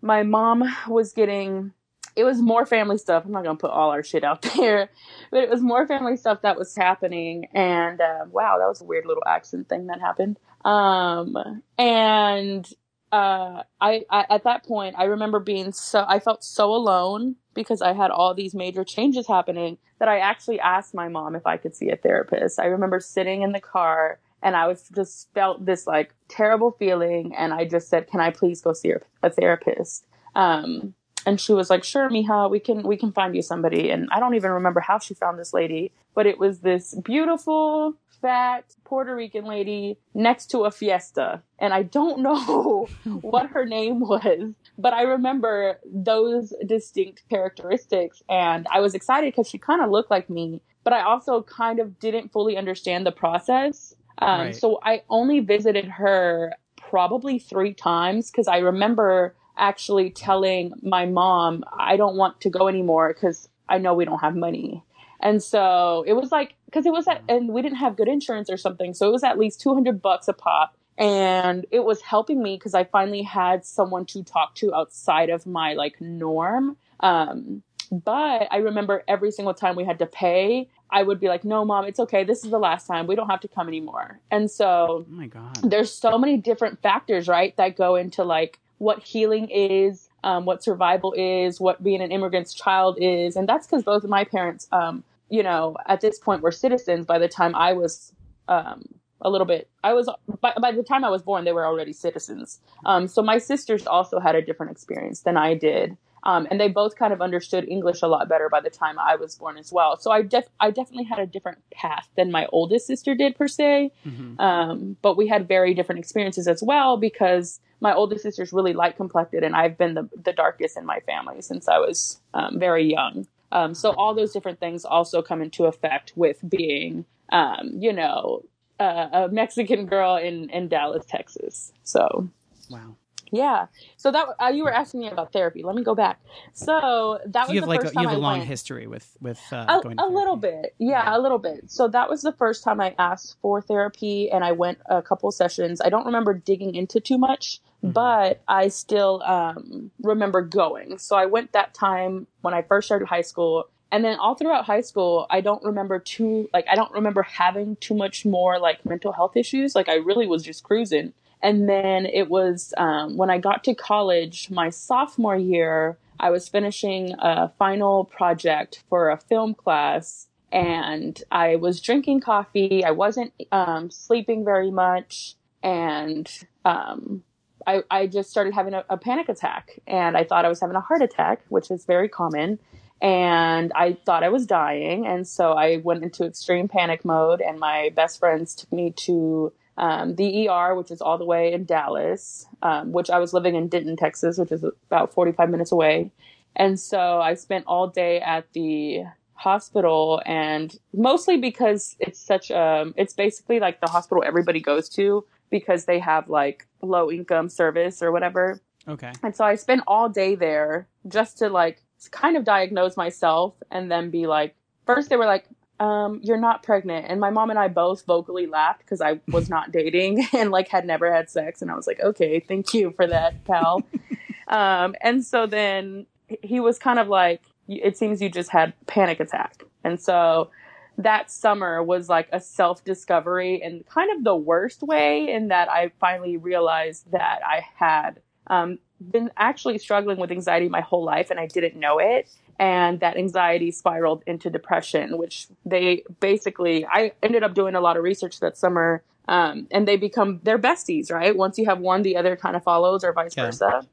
[0.00, 1.72] my mom was getting.
[2.16, 3.24] It was more family stuff.
[3.26, 4.88] I'm not gonna put all our shit out there,
[5.30, 7.48] but it was more family stuff that was happening.
[7.52, 10.38] And uh, wow, that was a weird little accent thing that happened.
[10.64, 11.36] Um,
[11.76, 12.66] and
[13.12, 17.80] uh, I, I at that point I remember being so I felt so alone because
[17.80, 21.56] I had all these major changes happening that I actually asked my mom if I
[21.56, 22.60] could see a therapist.
[22.60, 27.34] I remember sitting in the car and I was just felt this like terrible feeling
[27.34, 28.92] and I just said, "Can I please go see
[29.22, 30.94] a therapist?" Um,
[31.26, 34.20] and she was like, "Sure, Mija, we can we can find you somebody." And I
[34.20, 39.14] don't even remember how she found this lady, but it was this beautiful fat Puerto
[39.14, 41.42] Rican lady next to a fiesta.
[41.58, 42.88] And I don't know
[43.20, 48.22] what her name was, but I remember those distinct characteristics.
[48.28, 51.80] And I was excited because she kind of looked like me, but I also kind
[51.80, 53.94] of didn't fully understand the process.
[54.18, 54.56] Um, right.
[54.56, 61.64] So I only visited her probably three times because I remember actually telling my mom,
[61.76, 64.82] I don't want to go anymore because I know we don't have money.
[65.20, 68.50] And so it was like, cause it was at, and we didn't have good insurance
[68.50, 68.94] or something.
[68.94, 70.76] So it was at least 200 bucks a pop.
[70.96, 75.46] And it was helping me because I finally had someone to talk to outside of
[75.46, 76.76] my like norm.
[77.00, 81.44] Um, but I remember every single time we had to pay, I would be like,
[81.44, 82.24] no, mom, it's okay.
[82.24, 83.06] This is the last time.
[83.06, 84.20] We don't have to come anymore.
[84.30, 88.58] And so, oh my God, there's so many different factors, right, that go into like
[88.78, 93.36] what healing is, um, what survival is, what being an immigrant's child is.
[93.36, 97.06] And that's because both of my parents, um, you know, at this point were citizens
[97.06, 98.12] by the time I was
[98.48, 98.84] um,
[99.20, 99.68] a little bit.
[99.84, 102.60] I was by, by the time I was born, they were already citizens.
[102.84, 105.96] Um, so my sisters also had a different experience than I did.
[106.24, 109.16] Um, and they both kind of understood English a lot better by the time I
[109.16, 109.98] was born as well.
[109.98, 113.48] So I def- I definitely had a different path than my oldest sister did per
[113.48, 113.92] se.
[114.06, 114.40] Mm-hmm.
[114.40, 118.96] Um, but we had very different experiences as well because my oldest sister's really light
[118.96, 122.90] complected, and I've been the, the darkest in my family since I was um, very
[122.90, 123.26] young.
[123.52, 128.42] Um, so all those different things also come into effect with being, um, you know,
[128.78, 131.72] uh, a Mexican girl in in Dallas, Texas.
[131.84, 132.28] So,
[132.68, 132.96] wow.
[133.30, 133.66] Yeah.
[133.96, 135.62] So that uh, you were asking me about therapy.
[135.62, 136.20] Let me go back.
[136.52, 138.48] So that so was you have the like first a, you have a long went.
[138.48, 141.88] history with with uh, a, going to a little bit yeah, a little bit so
[141.88, 145.80] that was the first time i asked for therapy and i went a couple sessions
[145.80, 147.92] i don't remember digging into too much mm-hmm.
[147.92, 153.06] but i still um, remember going so i went that time when i first started
[153.06, 156.92] high school and then all throughout high school i don't remember too like i don't
[156.92, 161.12] remember having too much more like mental health issues like i really was just cruising
[161.42, 166.48] and then it was um, when I got to college, my sophomore year, I was
[166.48, 172.84] finishing a final project for a film class and I was drinking coffee.
[172.84, 175.34] I wasn't um, sleeping very much.
[175.62, 176.28] And
[176.64, 177.22] um,
[177.66, 180.76] I, I, just started having a, a panic attack and I thought I was having
[180.76, 182.60] a heart attack, which is very common
[183.00, 185.06] and I thought I was dying.
[185.06, 189.52] And so I went into extreme panic mode, and my best friends took me to
[189.78, 193.54] um, the ER, which is all the way in Dallas, um, which I was living
[193.54, 196.10] in Denton, Texas, which is about 45 minutes away.
[196.56, 202.92] And so I spent all day at the hospital and mostly because it's such a,
[202.96, 208.02] it's basically like the hospital everybody goes to because they have like low income service
[208.02, 208.60] or whatever.
[208.88, 209.12] Okay.
[209.22, 213.92] And so I spent all day there just to like kind of diagnose myself and
[213.92, 215.46] then be like, first they were like,
[215.80, 217.06] um, you're not pregnant.
[217.08, 220.68] And my mom and I both vocally laughed because I was not dating and like
[220.68, 221.62] had never had sex.
[221.62, 223.82] And I was like, okay, thank you for that, pal.
[224.48, 226.06] um, and so then
[226.42, 229.64] he was kind of like, it seems you just had panic attack.
[229.84, 230.50] And so
[230.96, 235.70] that summer was like a self discovery in kind of the worst way in that
[235.70, 241.30] I finally realized that I had um, been actually struggling with anxiety my whole life
[241.30, 242.28] and I didn't know it.
[242.58, 247.96] And that anxiety spiraled into depression, which they basically, I ended up doing a lot
[247.96, 249.02] of research that summer.
[249.28, 251.36] Um, and they become, they're besties, right?
[251.36, 253.46] Once you have one, the other kind of follows or vice Yeah.
[253.46, 253.86] versa.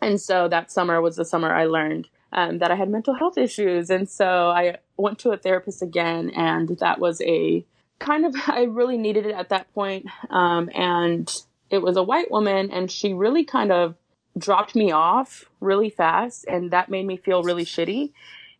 [0.00, 3.36] And so that summer was the summer I learned um, that I had mental health
[3.38, 3.90] issues.
[3.90, 7.64] And so I went to a therapist again, and that was a
[7.98, 10.06] kind of, I really needed it at that point.
[10.30, 11.30] Um, and
[11.70, 13.94] it was a white woman, and she really kind of
[14.38, 18.12] dropped me off really fast, and that made me feel really shitty.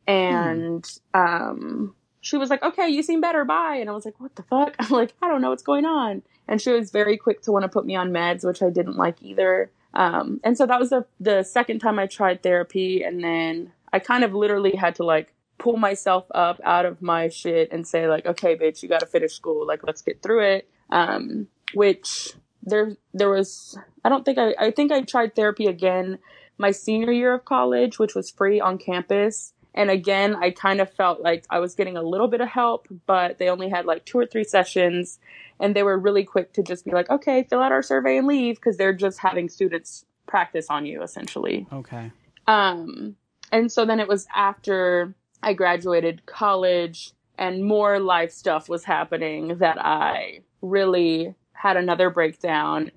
[0.07, 3.77] And um, she was like, okay, you seem better, bye.
[3.77, 4.75] And I was like, what the fuck?
[4.79, 6.23] I'm like, I don't know what's going on.
[6.47, 8.97] And she was very quick to want to put me on meds, which I didn't
[8.97, 9.71] like either.
[9.95, 13.03] Um, and so that was the, the second time I tried therapy.
[13.03, 17.29] And then I kind of literally had to like pull myself up out of my
[17.29, 19.67] shit and say like, okay, bitch, you got to finish school.
[19.67, 20.69] Like, let's get through it.
[20.91, 26.19] Um, which there, there was, I don't think I, I think I tried therapy again
[26.59, 29.55] my senior year of college, which was free on campus.
[29.75, 32.89] And again, I kind of felt like I was getting a little bit of help,
[33.07, 35.21] but they only had like two or three sessions
[35.61, 38.27] and they were really quick to just be like, okay, fill out our survey and
[38.27, 41.67] leave because they're just having students practice on you essentially.
[41.73, 42.11] Okay.
[42.47, 43.17] Um,
[43.53, 49.59] and so then it was after I graduated college and more life stuff was happening
[49.59, 52.91] that I really had another breakdown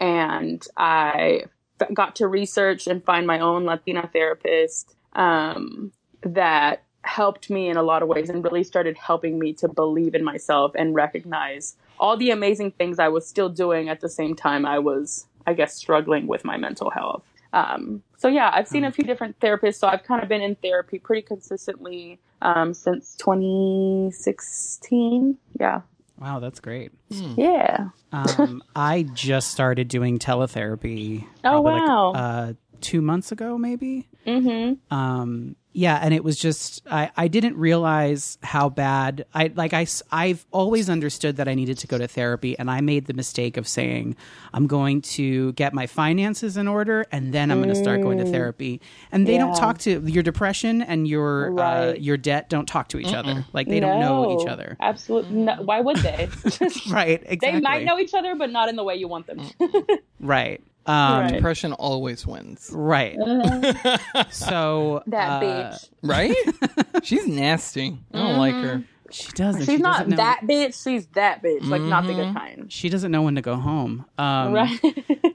[0.00, 1.44] and I
[1.92, 7.82] got to research and find my own Latina therapist um, that helped me in a
[7.82, 12.16] lot of ways and really started helping me to believe in myself and recognize all
[12.16, 15.74] the amazing things I was still doing at the same time I was, I guess,
[15.74, 17.22] struggling with my mental health.
[17.52, 19.76] Um, so yeah, I've seen a few different therapists.
[19.76, 25.38] So I've kind of been in therapy pretty consistently um, since 2016.
[25.58, 25.80] Yeah,
[26.18, 26.92] Wow, that's great.
[27.10, 27.88] yeah.
[28.12, 31.24] Um, I just started doing teletherapy.
[31.44, 32.12] Oh, probably, like, wow.
[32.12, 34.08] uh, two months ago, maybe.
[34.26, 34.92] Mm-hmm.
[34.94, 39.86] um yeah and it was just i i didn't realize how bad i like i
[40.10, 43.56] i've always understood that i needed to go to therapy and i made the mistake
[43.56, 44.16] of saying
[44.54, 48.18] i'm going to get my finances in order and then i'm going to start going
[48.18, 48.80] to therapy.
[49.12, 52.98] And they don't talk to your depression and your uh, your debt don't talk to
[52.98, 53.44] each other.
[53.52, 54.76] Like they don't know each other.
[54.80, 55.36] Absolutely.
[55.36, 56.28] No, why would they?
[56.90, 59.40] right exactly they might know each other, but not in the way you want them.
[59.40, 59.98] to.
[60.20, 61.32] right um Right.
[61.34, 63.16] Depression always wins, right
[64.30, 65.88] so that uh, bitch.
[66.02, 66.34] right?
[67.04, 67.98] She's nasty.
[68.12, 68.82] I don't like her.
[69.10, 70.82] she doesn't She's she not doesn't know, that bitch.
[70.82, 71.68] She's that bitch.
[71.68, 72.72] Like not the good kind.
[72.72, 74.80] she doesn't know when to go home um Right.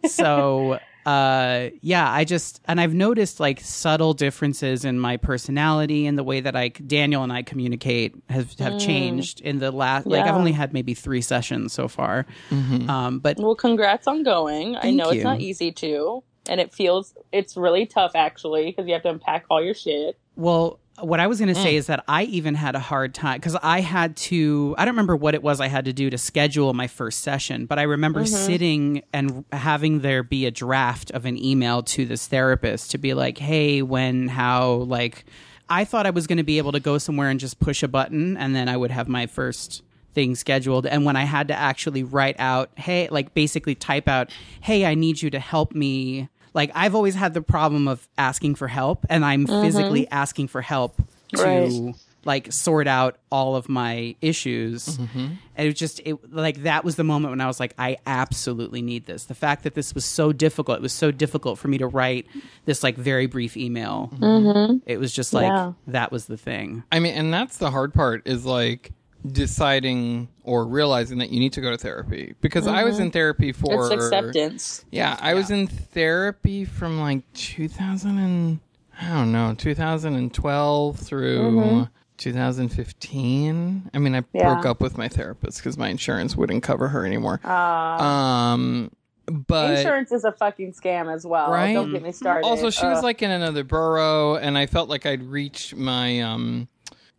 [0.08, 6.18] so uh yeah i just and i've noticed like subtle differences in my personality and
[6.18, 10.26] the way that i daniel and i communicate have have changed in the last like
[10.26, 14.76] i've only had maybe three sessions so far um but well, congrats on going.
[14.76, 15.18] I know you.
[15.18, 19.10] it's not easy to, and it feels it's really tough actually because you have to
[19.10, 20.20] unpack all your shit.
[20.36, 21.78] Well, what I was going to say mm.
[21.78, 25.16] is that I even had a hard time because I had to, I don't remember
[25.16, 28.22] what it was I had to do to schedule my first session, but I remember
[28.22, 28.36] mm-hmm.
[28.36, 33.14] sitting and having there be a draft of an email to this therapist to be
[33.14, 35.26] like, hey, when, how, like,
[35.70, 37.88] I thought I was going to be able to go somewhere and just push a
[37.88, 40.86] button and then I would have my first thing scheduled.
[40.86, 44.96] And when I had to actually write out, hey, like basically type out, hey, I
[44.96, 46.28] need you to help me.
[46.54, 49.62] Like I've always had the problem of asking for help and I'm mm-hmm.
[49.62, 51.02] physically asking for help
[51.36, 51.94] to Right.
[52.26, 54.98] like sort out all of my issues.
[54.98, 55.20] Mm-hmm.
[55.20, 57.98] And it was just it like that was the moment when I was like, I
[58.06, 59.26] absolutely need this.
[59.26, 62.28] The fact that this was so difficult, it was so difficult for me to write
[62.66, 64.12] this like very brief email.
[64.18, 64.78] Mm-hmm.
[64.86, 65.74] It was just like Yeah.
[65.88, 66.84] that was the thing.
[66.92, 68.92] I mean, and that's the hard part is like
[69.30, 73.52] deciding or realizing that you need to go to therapy because I was in therapy
[73.52, 74.84] for It's acceptance.
[74.92, 78.60] Yeah, I was in therapy from like 2000 and
[79.00, 83.90] I don't know, 2012 through 2015.
[83.94, 84.54] I mean, I Yeah.
[84.54, 87.40] broke up with my therapist because my insurance wouldn't cover her anymore.
[87.48, 88.92] um,
[89.28, 91.52] but Insurance is a fucking scam as well.
[91.52, 91.74] Right?
[91.74, 92.46] Don't get me started.
[92.46, 96.68] also, she was like in another borough, and I felt like I'd reached my um,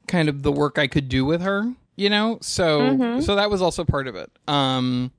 [0.08, 1.72] kind of the work I could do with her.
[1.96, 3.20] You know, so Mm-hmm.
[3.20, 4.30] so that was also part of it.
[4.48, 5.12] Um,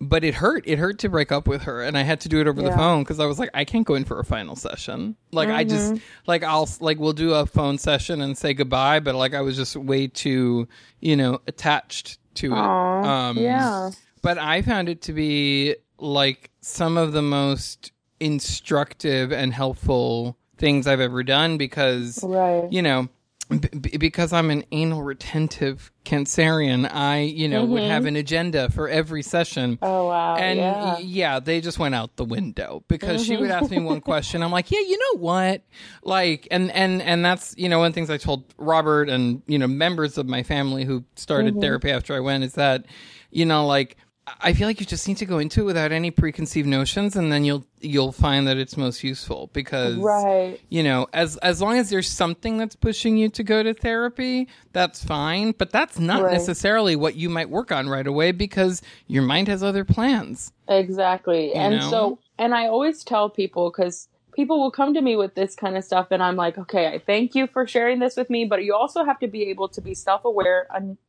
[0.00, 0.62] but it hurt.
[0.66, 2.70] It hurt to break up with her, and I had to do it over the
[2.70, 5.16] phone because I was like, I can't go in for a final session.
[5.32, 6.04] Like I just Mm-hmm.
[6.26, 9.56] like I'll like we'll do a phone session and say goodbye, but like I was
[9.56, 10.68] just way too
[11.00, 12.58] you know attached to it.
[12.58, 13.90] Um, yeah.
[14.22, 20.86] but I found it to be like some of the most instructive and helpful things
[20.86, 22.70] I've ever done because Right.
[22.70, 23.08] you know
[23.48, 28.88] b- because I'm an anal retentive cancerian I you know would have an agenda for
[28.88, 29.84] every session Mm-hmm.
[29.84, 30.36] Oh wow.
[30.36, 30.74] and yeah.
[30.74, 31.02] Mm-hmm.
[31.06, 34.42] yeah, they just went out the window because she would ask me one question.
[34.42, 35.62] I'm like, yeah, you know what?
[36.02, 39.42] Like, and and and that's you know one of the things I told Robert and
[39.46, 41.60] you know members of my family who started Mm-hmm.
[41.62, 42.84] therapy after I went is that
[43.30, 43.96] you know like
[44.40, 47.30] I feel like you just need to go into it without any preconceived notions, and
[47.32, 50.58] then you'll you'll find that it's most useful because Right.
[50.68, 54.48] you know as as long as there's something that's pushing you to go to therapy
[54.72, 56.32] that's fine but that's not Right.
[56.32, 61.52] necessarily what you might work on right away because your mind has other plans Exactly.
[61.54, 61.90] and know?
[61.90, 65.76] so, and I always tell people because people will come to me with this kind
[65.76, 68.64] of stuff, and I'm like, okay, I thank you for sharing this with me, but
[68.64, 70.66] you also have to be able to be self aware,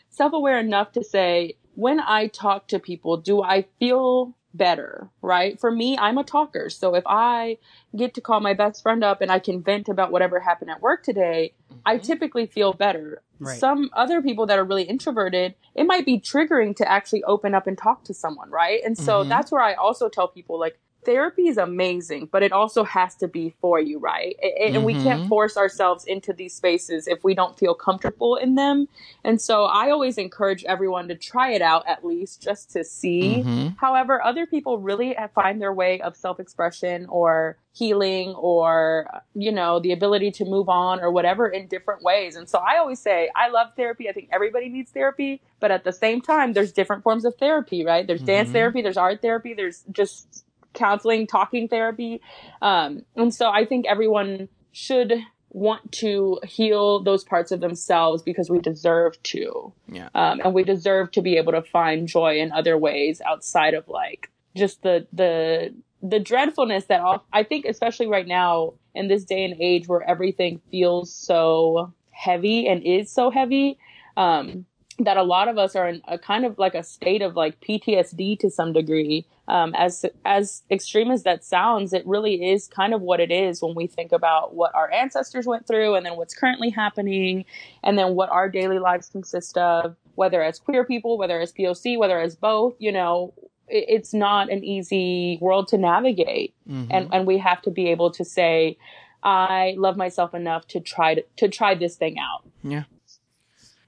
[0.09, 5.09] self aware enough to say, when I talk to people, do I feel better?
[5.21, 5.59] Right?
[5.59, 6.69] For me, I'm a talker.
[6.69, 7.57] So if I
[7.95, 10.81] get to call my best friend up and I can vent about whatever happened at
[10.81, 11.53] work today,
[11.85, 13.21] I typically feel better.
[13.39, 13.57] Right.
[13.57, 17.65] Some other people that are really introverted, it might be triggering to actually open up
[17.65, 18.81] and talk to someone, right?
[18.83, 19.29] And so Mhm.
[19.29, 23.27] that's where I also tell people like therapy is amazing, but it also has to
[23.27, 24.35] be for you, right?
[24.59, 28.87] And we can't force ourselves into these spaces if we don't feel comfortable in them.
[29.23, 33.43] And so I always encourage everyone to try it out at least just to see.
[33.45, 33.75] Mhm.
[33.77, 39.79] However, other people really find their way of self expression or healing or, you know,
[39.79, 42.35] the ability to move on or whatever in different ways.
[42.35, 44.09] And so I always say, I love therapy.
[44.09, 45.41] I think everybody needs therapy.
[45.59, 48.05] But at the same time, there's different forms of therapy, right?
[48.05, 48.53] There's dance Mhm.
[48.53, 50.43] therapy, there's art therapy, there's just
[50.79, 52.21] counseling, talking therapy.
[52.61, 55.13] Um, and so I think everyone should
[55.51, 60.63] want to heal those parts of themselves because we deserve to yeah um, and we
[60.63, 65.07] deserve to be able to find joy in other ways outside of like just the
[65.11, 69.87] the the dreadfulness that all, I think, especially right now in this day and age
[69.87, 73.77] where everything feels so heavy and is so heavy,
[74.17, 74.65] um,
[75.05, 77.59] that a lot of us are in a kind of like a state of like
[77.61, 79.25] PTSD to some degree.
[79.47, 83.61] Um, as as extreme as that sounds, it really is kind of what it is
[83.61, 87.45] when we think about what our ancestors went through, and then what's currently happening,
[87.83, 89.95] and then what our daily lives consist of.
[90.15, 93.33] Whether as queer people, whether as POC, whether as both, you know,
[93.67, 96.87] it, it's not an easy world to navigate, Mhm.
[96.91, 98.77] and and we have to be able to say,
[99.23, 102.43] I love myself enough to try to, to try this thing out.
[102.63, 102.83] yeah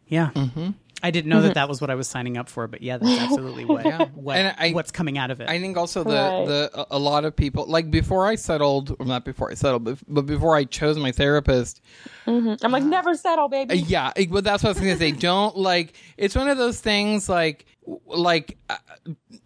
[0.08, 0.30] Yeah.
[0.32, 0.72] hmm
[1.04, 3.20] I didn't know that that was what I was signing up for, but yeah, that's
[3.22, 4.06] absolutely what, Yeah.
[4.14, 5.50] what And I- what's coming out of it.
[5.50, 6.46] I think also the Right.
[6.48, 9.84] the a- a lot of people like before I settled, or not before I settled,
[9.84, 11.82] but, but before I chose my therapist.
[12.28, 13.78] I'm like, never settle, uh, baby.
[13.80, 15.12] Yeah, it- but that's what I was gonna say.
[15.30, 15.94] Don't like.
[16.18, 17.66] It's one of those things like
[18.08, 18.58] like.
[18.70, 18.76] Uh,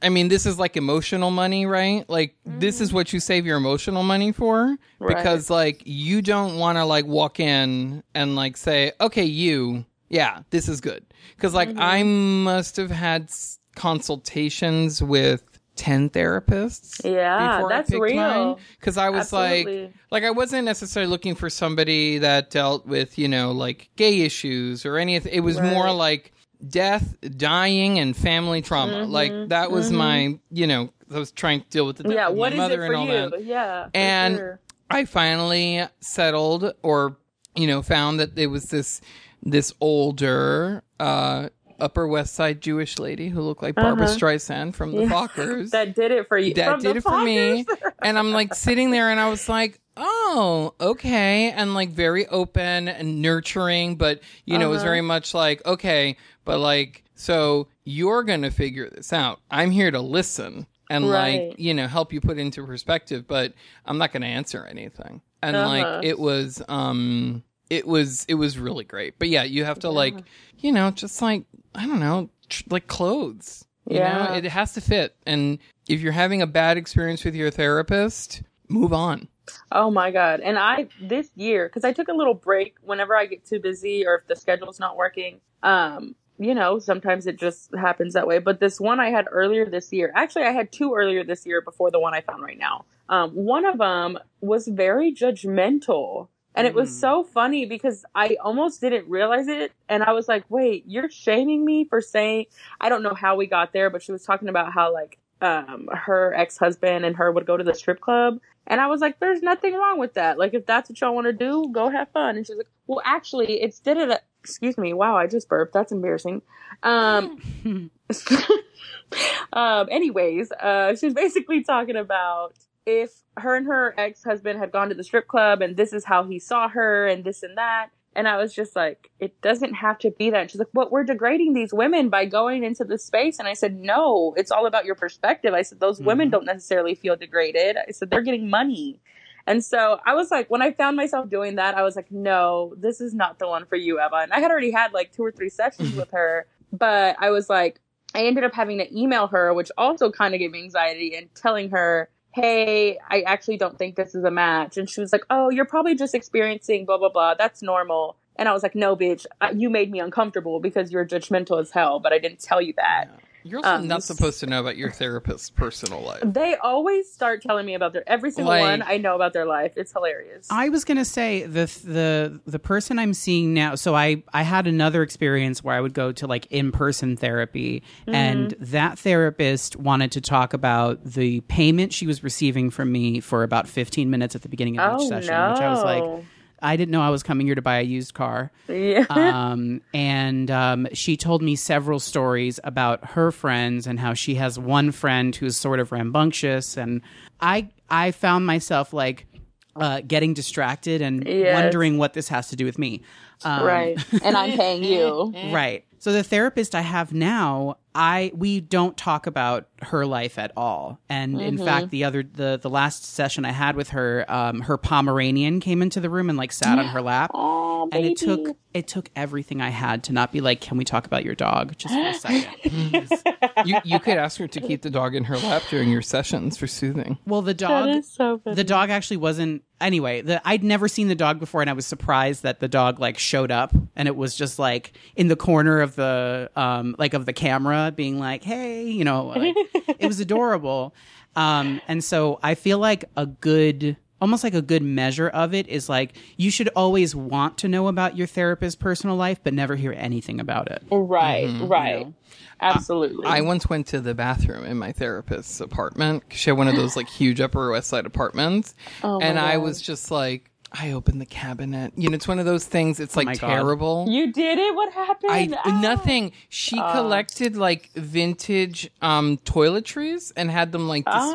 [0.01, 2.07] I mean, this is like emotional money, right?
[2.09, 5.15] Like this is what you save your emotional money for, Right.
[5.15, 10.41] because like you don't want to like walk in and like say, okay, you, yeah,
[10.49, 11.03] this is good,
[11.35, 13.29] because like I must have had
[13.75, 15.43] consultations with.
[15.77, 18.57] 10 therapists Yeah, that's real.
[18.79, 19.81] because I was Absolutely.
[19.83, 24.21] like like I wasn't necessarily looking for somebody that dealt with you know like gay
[24.21, 25.33] issues or anything.
[25.33, 26.31] It was more like
[26.65, 28.93] death, dying, and family trauma.
[28.93, 29.11] Mm-hmm.
[29.11, 32.27] Like that was my you know I was trying to deal with the death yeah,
[32.29, 33.29] of my mother it and all you?
[33.31, 33.43] that.
[33.43, 34.59] Yeah, And sure.
[34.89, 37.17] I finally settled or
[37.53, 39.01] you know found that there was this
[39.45, 44.15] this older uh upper west side jewish lady who looked like barbra Uh-huh.
[44.17, 45.09] streisand from the Yeah.
[45.09, 46.53] fockers that did it for you.
[46.55, 47.65] that from did the it for me
[48.03, 52.87] and i'm like sitting there and i was like oh okay and like very open
[52.87, 54.85] and nurturing but you know it was Uh-huh.
[54.91, 56.15] very much like okay
[56.45, 61.49] but like so you're gonna figure this out i'm here to listen and Right.
[61.49, 63.53] like you know help you put into perspective but
[63.85, 65.67] i'm not gonna answer anything and Uh-huh.
[65.67, 69.89] like it was um it was it was really great but yeah you have to
[69.89, 70.15] like
[70.59, 71.43] you know just like
[71.73, 74.27] i don't know tr- like clothes you Yeah.
[74.27, 78.41] know it has to fit and if you're having a bad experience with your therapist
[78.67, 79.27] move on
[79.71, 80.39] Oh my god!
[80.39, 84.03] And I this year because I took a little break whenever I get too busy
[84.03, 85.39] or if the schedule's not working.
[85.61, 88.39] Um, you know, sometimes it just happens that way.
[88.39, 91.61] But this one I had earlier this year, actually, I had two earlier this year
[91.61, 92.85] before the one I found right now.
[93.07, 96.27] Um, one of them was very judgmental.
[96.55, 96.99] And it was Mm.
[97.01, 99.73] so funny because I almost didn't realize it.
[99.89, 102.45] And I was like, wait, you're shaming me for saying,
[102.79, 105.89] I don't know how we got there, but she was talking about how, like, um
[105.93, 108.39] her ex-husband and her would go to the strip club.
[108.67, 110.37] And i was like there's nothing wrong with that.
[110.39, 112.37] Like if that's what y'all want to do go have fun.
[112.37, 115.73] And she's like well actually it's did it excuse me wow i just burped.
[115.73, 116.41] That's embarrassing.
[116.83, 117.37] Um
[119.53, 122.53] um anyways uh she's basically talking about
[122.85, 126.23] if her and her ex-husband had gone to the strip club and this is how
[126.23, 129.99] he saw her and this and that and I was just like, it doesn't have
[129.99, 130.49] to be that.
[130.49, 133.39] She's like, but we're degrading these women by going into the space.
[133.39, 135.53] And I said, no, it's all about your perspective.
[135.53, 136.31] I said, those women mm-hmm.
[136.31, 137.75] don't necessarily feel degraded.
[137.75, 139.01] I said, they're getting money.
[139.47, 142.73] And so I was like, when I found myself doing that, I was like, no,
[142.77, 144.15] this is not the one for you, Eva.
[144.15, 147.49] And I had already had like two or three sessions with her, but I was
[147.49, 147.81] like,
[148.15, 151.27] I ended up having to email her, which also kind of gave me anxiety and
[151.35, 154.75] telling her, hey, I actually don't think this is a match.
[154.75, 157.33] And she was like, oh, you're probably just experiencing blah, blah, blah.
[157.33, 158.17] That's normal.
[158.35, 162.01] And I was like, no, bitch, you made me uncomfortable because you're judgmental as hell,
[162.01, 163.05] but I didn't tell you that.
[163.47, 166.21] You're also Um, not supposed to know about your therapist's personal life.
[166.25, 168.81] They always start telling me about their every single Like- one.
[168.81, 169.73] I know about their life.
[169.75, 170.47] It's hilarious.
[170.49, 173.75] I was gonna say the the the person I'm seeing now.
[173.75, 177.83] So I I had another experience where I would go to like in person therapy,
[178.07, 183.43] and that therapist wanted to talk about the payment she was receiving from me for
[183.43, 185.51] about 15 minutes at the beginning of oh each session, no!
[185.51, 186.23] which I was like,
[186.65, 188.51] I didn't know I was coming here to buy a used car.
[188.67, 189.05] yeah.
[189.09, 194.57] um, and um, she told me several stories about her friends and how she has
[194.57, 197.01] one friend who's sort of rambunctious, and
[197.39, 199.27] I I found myself like
[199.75, 201.53] uh, getting distracted and Yes.
[201.53, 203.01] wondering what this has to do with me.
[203.45, 203.97] Um, right.
[204.23, 205.33] And I'm paying you.
[205.51, 205.85] Right.
[205.99, 210.99] So the therapist I have now, I we don't talk about her life at all.
[211.09, 211.65] And in Mm-hmm.
[211.65, 215.81] fact, the other the the last session I had with her, um, her Pomeranian came
[215.81, 217.31] into the room and like sat on her lap.
[217.33, 218.11] Aw, and baby.
[218.11, 221.23] it took it took everything I had to not be like, can we talk about
[221.23, 223.09] your dog just for a second?
[223.65, 226.55] you you could ask her to keep the dog in her lap during your sessions
[226.57, 227.17] for soothing.
[227.25, 231.39] well, the dog so the dog actually wasn't anyway the, i'd never seen the dog
[231.39, 234.57] before and i was surprised that the dog like showed up and it was just
[234.59, 239.03] like in the corner of the um like of the camera being like hey you
[239.03, 239.55] know like,
[239.99, 240.93] it was adorable.
[241.35, 245.67] Um and so i feel like a good almost like a good measure of it
[245.67, 249.75] is like you should always want to know about your therapist's personal life but never
[249.75, 252.07] hear anything about it right, right.
[252.07, 252.13] know?
[252.61, 253.27] Absolutely.
[253.27, 256.23] I once went to the bathroom in my therapist's apartment.
[256.29, 258.73] She had one of those like huge Upper West Side apartments,
[259.03, 259.63] Oh my and I God.
[259.63, 261.93] was just like, I opened the cabinet.
[261.95, 262.99] You know, it's one of those things.
[262.99, 263.47] It's like my God.
[263.47, 264.05] terrible.
[264.09, 264.73] you did it?
[264.73, 265.31] What happened?
[265.31, 265.79] I Ah.
[265.81, 266.31] nothing.
[266.49, 271.33] She collected like vintage um toiletries and had them like Um,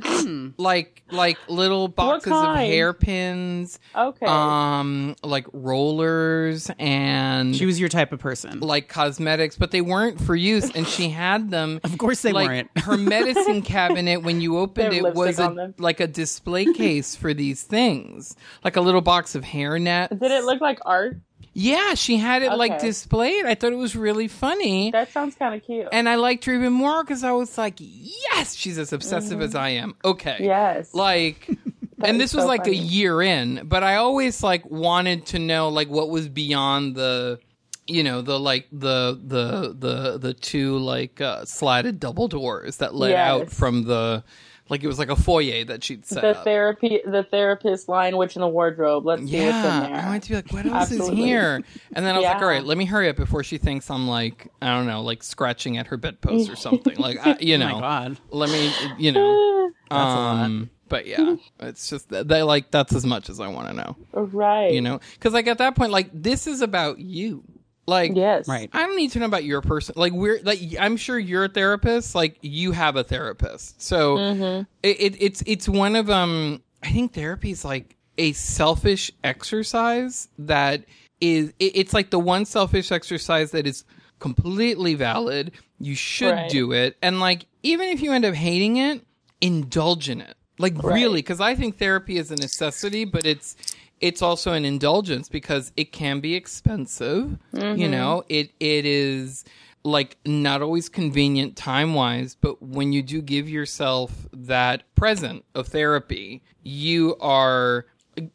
[0.00, 4.26] displayed, like like little boxes of hairpins, Okay.
[4.26, 10.20] um, like rollers and she was your type of person like cosmetics, but they weren't
[10.20, 10.70] for use.
[10.74, 11.80] And she had them.
[11.84, 15.44] of course they like weren't her medicine cabinet when you opened They it was lipstick
[15.46, 15.74] on a, them.
[15.78, 18.34] like a display case for these things,
[18.64, 20.08] like a little box of hairnet.
[20.18, 21.18] did it look like art?
[21.56, 23.46] Yeah, she had it like displayed.
[23.46, 24.90] I thought it was really funny.
[24.90, 25.86] That sounds kind of cute.
[25.92, 29.54] and I liked her even more because I was like, yes, she's as obsessive as
[29.54, 29.94] I am.
[30.04, 30.32] Okay.
[30.32, 30.44] Mm-hmm.
[30.44, 30.92] yes.
[30.94, 31.48] Like,
[32.02, 35.38] and is this was so like a year in, but I always like wanted to
[35.38, 37.38] know like what was beyond the,
[37.86, 42.96] you know, the like the the the the two like uh, slatted double doors that
[42.96, 44.24] led out from the,
[44.68, 46.44] like it was like a foyer that she'd set the up.
[46.44, 49.04] therapy, the therapist line, which in the wardrobe.
[49.04, 50.00] Let's see what's in there.
[50.00, 51.22] I wanted to be like, what else Absolutely.
[51.22, 51.62] is here?
[51.92, 54.08] And then I was like, all right, let me hurry up before she thinks I'm
[54.08, 56.96] like, I don't know, like scratching at her bedpost or something.
[56.96, 60.44] Like, I, you oh know, my god let me, you know, a lot.
[60.44, 63.74] um, but yeah, it's just that they like that's as much as I want to
[63.74, 64.72] know, right.
[64.72, 67.42] you know, because like at that point, like this is about you,
[67.86, 68.48] like, Yes.
[68.48, 69.94] right I don't need to know about your person.
[69.96, 72.14] Like we're like I'm sure you're a therapist.
[72.14, 74.62] Like you have a therapist, so Mm-hmm.
[74.82, 76.62] it, it, it's it's one of um.
[76.82, 80.84] I think therapy is like a selfish exercise that
[81.20, 81.52] is.
[81.58, 83.84] It, it's like the one selfish exercise that is
[84.18, 85.52] completely valid.
[85.78, 86.50] You should Right.
[86.50, 89.02] do it, and like even if you end up hating it,
[89.40, 90.36] indulge in it.
[90.58, 93.56] Like really, because I think therapy is a necessity, but it's
[94.04, 97.38] it's also an indulgence because it can be expensive.
[97.78, 99.44] You know, it it is
[99.82, 105.68] like not always convenient time wise, but when you do give yourself that present of
[105.68, 107.86] therapy, you are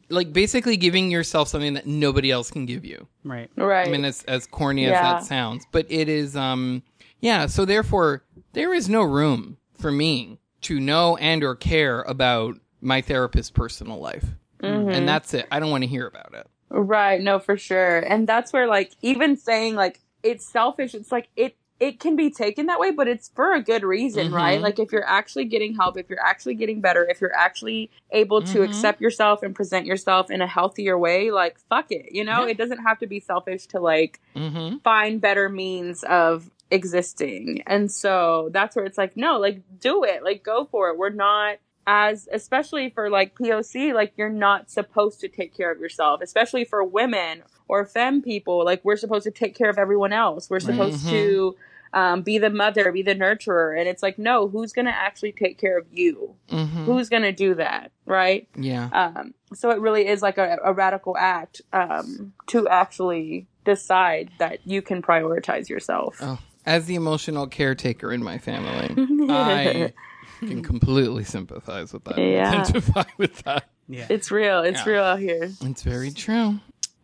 [0.08, 3.06] like basically giving yourself something that nobody else can give you.
[3.22, 3.86] right Right.
[3.86, 6.34] I mean, as as corny as that sounds, but it is.
[6.34, 6.82] Um,
[7.20, 7.46] yeah.
[7.46, 13.00] So therefore, there is no room for me to know and or care about my
[13.00, 14.24] therapist's personal life,
[14.62, 14.90] Mm-hmm.
[14.90, 15.46] and that's it.
[15.50, 16.46] I don't want to hear about it.
[16.68, 17.98] Right, no, for sure.
[17.98, 22.30] And that's where like even saying like it's selfish, it's like it it can be
[22.30, 24.34] taken that way, but it's for a good reason, Mhm.
[24.34, 24.60] right?
[24.60, 28.42] Like if you're actually getting help, if you're actually getting better, if you're actually able
[28.42, 28.64] to Mhm.
[28.66, 32.12] accept yourself and present yourself in a healthier way, like fuck it.
[32.12, 32.50] You know, Yeah.
[32.50, 34.76] it doesn't have to be selfish to like Mm-hmm.
[34.84, 37.62] find better means of existing.
[37.66, 40.22] And so that's where it's like, no, like do it.
[40.22, 40.98] Like go for it.
[40.98, 41.56] We're not
[41.92, 46.64] as especially for like POC, like you're not supposed to take care of yourself, especially
[46.64, 48.64] for women or femme people.
[48.64, 50.48] Like we're supposed to take care of everyone else.
[50.48, 51.10] We're supposed Mhm.
[51.10, 51.56] to
[51.92, 53.76] um, be the mother, be the nurturer.
[53.76, 56.36] And it's like, no, who's going to actually take care of you?
[56.48, 56.84] Mm-hmm.
[56.84, 57.90] Who's going to do that?
[58.06, 58.46] Right.
[58.54, 58.88] Yeah.
[58.92, 64.60] Um, so it really is like a, a radical act um, to actually decide that
[64.64, 66.18] you can prioritize yourself.
[66.22, 68.94] Oh, as the emotional caretaker in my family,
[69.28, 69.92] I
[70.40, 72.18] can completely sympathize with that.
[72.18, 72.50] Yeah.
[72.62, 73.68] Identify with that.
[73.88, 74.06] Yeah.
[74.08, 74.60] It's real.
[74.62, 74.92] It's Yeah.
[74.92, 75.50] real out here.
[75.60, 76.60] It's very true.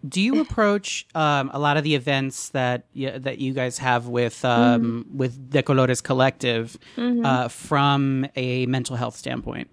[0.06, 4.06] Do you approach um, a lot of the events that y- that you guys have
[4.06, 9.68] with um, with De Colores Collective uh, from a mental health standpoint?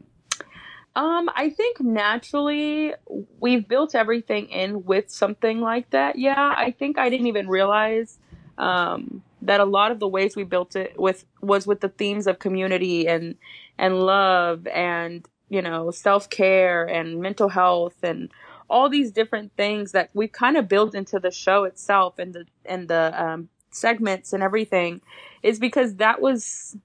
[0.96, 2.94] Um, I think naturally
[3.40, 6.18] we've built everything in with something like that.
[6.18, 8.18] Yeah, I think I didn't even realize
[8.58, 12.28] um, that a lot of the ways we built it with was with the themes
[12.28, 13.36] of community and
[13.78, 18.32] and love and you know self care and mental health and
[18.70, 22.46] all these different things that we kind of built into the show itself and the
[22.66, 25.02] and the um, segments and everything
[25.42, 26.78] is because that was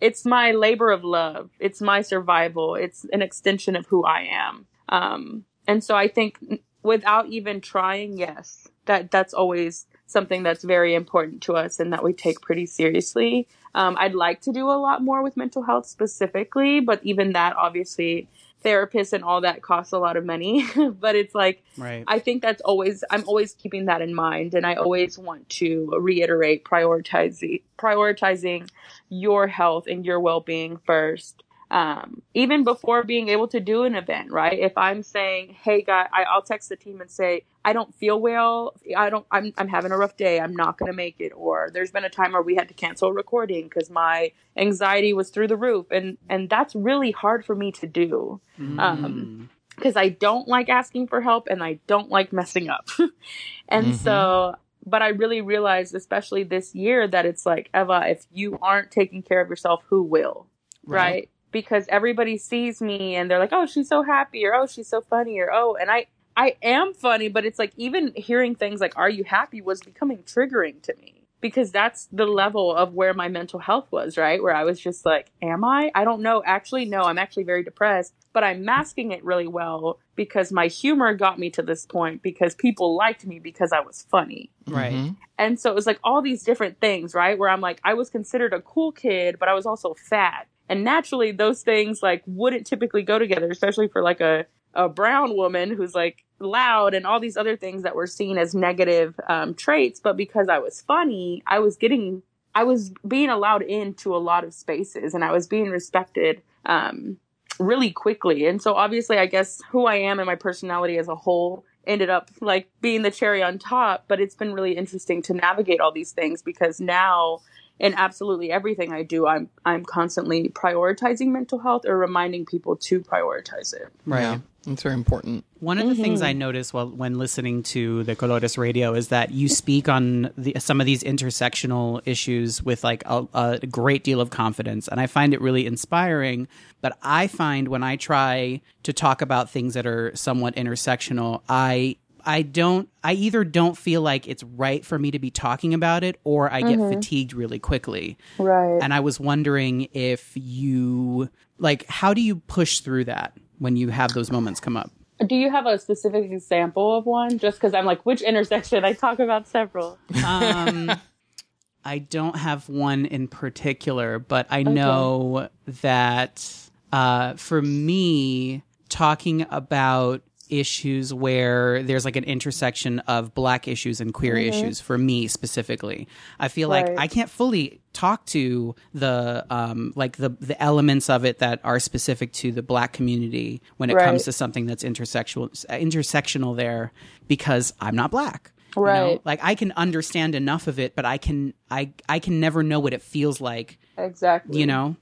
[0.00, 1.50] it's my labor of love.
[1.58, 2.74] It's my survival.
[2.74, 4.66] It's an extension of who I am.
[4.88, 6.38] Um, and so I think
[6.82, 12.02] without even trying, yes, that that's always something that's very important to us and that
[12.02, 13.48] we take pretty seriously.
[13.74, 17.56] Um, I'd like to do a lot more with mental health specifically, but even that,
[17.56, 18.28] obviously,
[18.64, 20.66] therapists and all that costs a lot of money.
[21.00, 22.04] but it's like Right.
[22.06, 25.92] I think that's always I'm always keeping that in mind and I always want to
[25.98, 28.68] reiterate prioritizing prioritizing
[29.08, 31.42] your health and your well-being first.
[31.70, 34.56] Um, even before being able to do an event, right?
[34.58, 38.20] If I'm saying, "Hey, guy," I, I'll text the team and say, "I don't feel
[38.20, 38.74] well.
[38.96, 39.26] I don't.
[39.32, 40.38] I'm I'm having a rough day.
[40.38, 42.74] I'm not going to make it." Or there's been a time where we had to
[42.74, 47.44] cancel a recording because my anxiety was through the roof, and and that's really hard
[47.44, 48.40] for me to do
[48.78, 52.88] um, because I don't like asking for help and I don't like messing up.
[53.68, 53.94] and Mhm.
[53.94, 54.54] so,
[54.84, 59.22] but I really realized, especially this year, that it's like, Eva, if you aren't taking
[59.22, 60.46] care of yourself, who will?
[60.86, 61.00] Right.
[61.00, 61.30] Right.
[61.52, 65.00] Because everybody sees me and they're like, oh, she's so happy or oh, she's so
[65.00, 68.92] funny or oh, and I, I am funny, but it's like even hearing things like,
[68.96, 73.28] are you happy was becoming triggering to me because that's the level of where my
[73.28, 74.42] mental health was, right?
[74.42, 75.90] Where I was just like, am I?
[75.94, 76.42] I don't know.
[76.44, 81.14] Actually, no, I'm actually very depressed, but I'm masking it really well because my humor
[81.14, 84.50] got me to this point because people liked me because I was funny.
[84.66, 84.92] Right.
[84.92, 85.16] Mhm.
[85.38, 87.38] And so it was like all these different things, right?
[87.38, 90.48] Where I'm like, I was considered a cool kid, but I was also fat.
[90.68, 95.36] And naturally, those things like wouldn't typically go together, especially for like a, a brown
[95.36, 99.54] woman who's like loud and all these other things that were seen as negative um,
[99.54, 100.00] traits.
[100.00, 102.22] But because I was funny, I was getting,
[102.54, 107.18] I was being allowed into a lot of spaces and I was being respected um,
[107.58, 108.46] really quickly.
[108.46, 112.10] And so obviously, I guess who I am and my personality as a whole ended
[112.10, 114.04] up like being the cherry on top.
[114.08, 117.40] But it's been really interesting to navigate all these things because now
[117.78, 123.00] in absolutely everything I do, I'm I'm constantly prioritizing mental health or reminding people to
[123.00, 123.88] prioritize it.
[124.06, 124.22] Right.
[124.22, 124.38] Yeah.
[124.66, 125.44] It's very important.
[125.60, 126.28] One of the things mm-hmm.
[126.28, 130.56] I noticed while when listening to De Colores Radio is that you speak on the,
[130.58, 135.06] some of these intersectional issues with like a, a great deal of confidence, and I
[135.06, 136.48] find it really inspiring.
[136.80, 141.96] But I find when I try to talk about things that are somewhat intersectional, I
[142.26, 146.02] I don't I either don't feel like it's right for me to be talking about
[146.02, 148.18] it, or I get fatigued really quickly.
[148.38, 148.78] Right.
[148.82, 153.88] And I was wondering if you like how do you push through that when you
[153.88, 154.90] have those moments come up?
[155.24, 157.38] Do you have a specific example of one?
[157.38, 158.84] Just because I'm like, which intersection?
[158.84, 159.96] I talk about several.
[160.26, 160.92] Um,
[161.84, 166.52] I don't have one in particular, but I know that
[166.92, 174.12] uh, for me, talking about issues where there's like an intersection of black issues and
[174.14, 176.06] queer issues for me specifically
[176.40, 181.24] i feel like i can't fully talk to the um like the the elements of
[181.24, 184.04] it that are specific to the black community when it Right.
[184.04, 186.92] comes to something that's intersectional intersectional there
[187.28, 188.90] because i'm not black you know?
[189.12, 189.20] Right.
[189.24, 192.78] like i can understand enough of it but i can i i can never know
[192.80, 194.60] what it feels like Exactly.
[194.60, 194.96] you know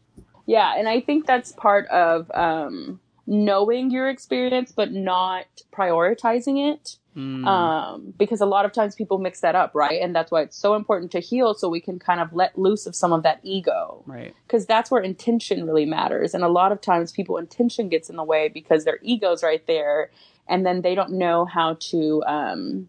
[0.46, 6.96] Yeah, and I think that's part of um, knowing your experience, but not prioritizing it.
[7.16, 7.46] Mm.
[7.46, 10.02] um, because a lot of times people mix that up, right?
[10.02, 12.86] And that's why it's so important to heal so we can kind of let loose
[12.86, 14.34] of some of that ego right.
[14.48, 16.34] because that's where intention really matters.
[16.34, 19.64] And a lot of times people intention gets in the way because their ego's right
[19.68, 20.10] there,
[20.48, 22.88] and then they don't know how to um,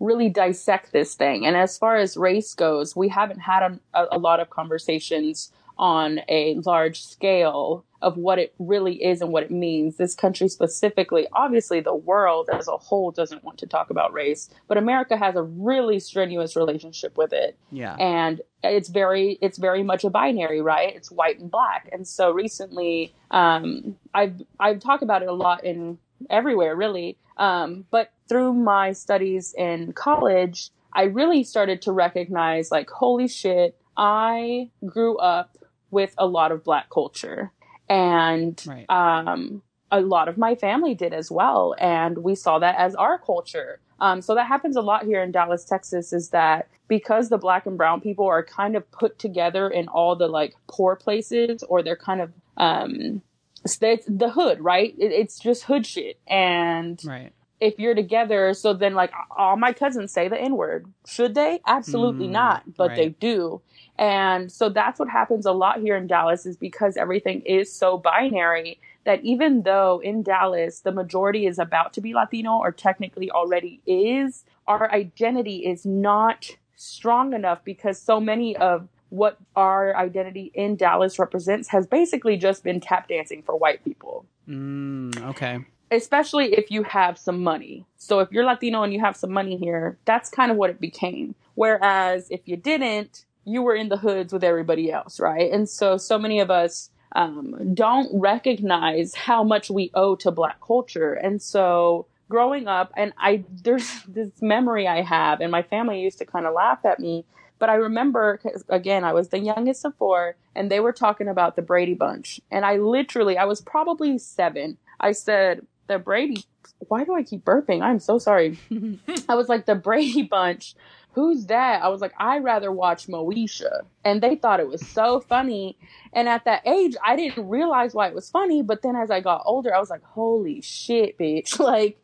[0.00, 1.44] really dissect this thing.
[1.44, 6.20] And as far as race goes, we haven't had a, a lot of conversations on
[6.28, 9.96] a large scale of what it really is and what it means.
[9.96, 14.50] This country specifically, obviously the world as a whole doesn't want to talk about race,
[14.66, 17.94] but America has a really strenuous relationship with it Yeah.
[17.96, 22.30] and it's very it's very much a binary right it's white and black and so
[22.30, 25.98] recently um i've i've talked about it a lot in
[26.30, 32.88] everywhere really um but through my studies in college i really started to recognize like
[32.88, 35.56] holy shit i grew up
[35.92, 37.52] with a lot of black culture.
[37.88, 38.86] And Right.
[38.90, 39.62] um
[39.92, 41.74] a lot of my family did as well.
[41.78, 43.78] And we saw that as our culture.
[44.00, 47.66] Um, so that happens a lot here in dallas texas is that because the black
[47.66, 51.82] and brown people are kind of put together in all the like poor places or
[51.84, 53.22] they're kind of um
[53.64, 54.92] it's the hood right?
[54.98, 56.18] It, it's just hood shit.
[56.26, 57.32] And Right.
[57.60, 60.92] if you're together so then like all my cousins say the n word.
[61.06, 61.60] Should they?
[61.66, 62.76] Absolutely Mm, not.
[62.76, 63.60] But they do
[63.98, 67.98] and so that's what happens a lot here in dallas is because everything is so
[67.98, 73.30] binary that even though in dallas the majority is about to be latino or technically
[73.30, 80.50] already is our identity is not strong enough because so many of what our identity
[80.54, 85.64] in dallas represents has basically just been tap dancing for white people Mm, okay.
[85.92, 87.86] especially if you have some money.
[87.96, 90.80] So if you're Latino and you have some money here, that's kind of what it
[90.80, 91.36] became.
[91.54, 95.50] Whereas if you didn't, you were in the hoods with everybody else, right?
[95.50, 100.58] And so so many of us um, don't recognize how much we owe to Black
[100.66, 106.00] culture, and so growing up, and I there's this memory I have, and my family
[106.00, 107.24] used to kind of laugh at me.
[107.58, 111.28] But I remember, 'cause, again, I was the youngest of four, and they were talking
[111.28, 112.40] about the Brady Bunch.
[112.50, 114.78] And I literally, I was probably seven.
[114.98, 116.44] I said, the Brady,
[116.88, 117.80] why do I keep burping?
[117.80, 118.58] I'm so sorry.
[119.28, 120.74] I was like, the Brady Bunch,
[121.12, 121.82] who's that?
[121.82, 123.82] I was like, I'd rather watch Moesha.
[124.04, 125.76] And they thought it was so funny.
[126.12, 128.62] And at that age, I didn't realize why it was funny.
[128.62, 131.58] But then as I got older, I was like, holy shit, bitch.
[131.72, 131.96] Like,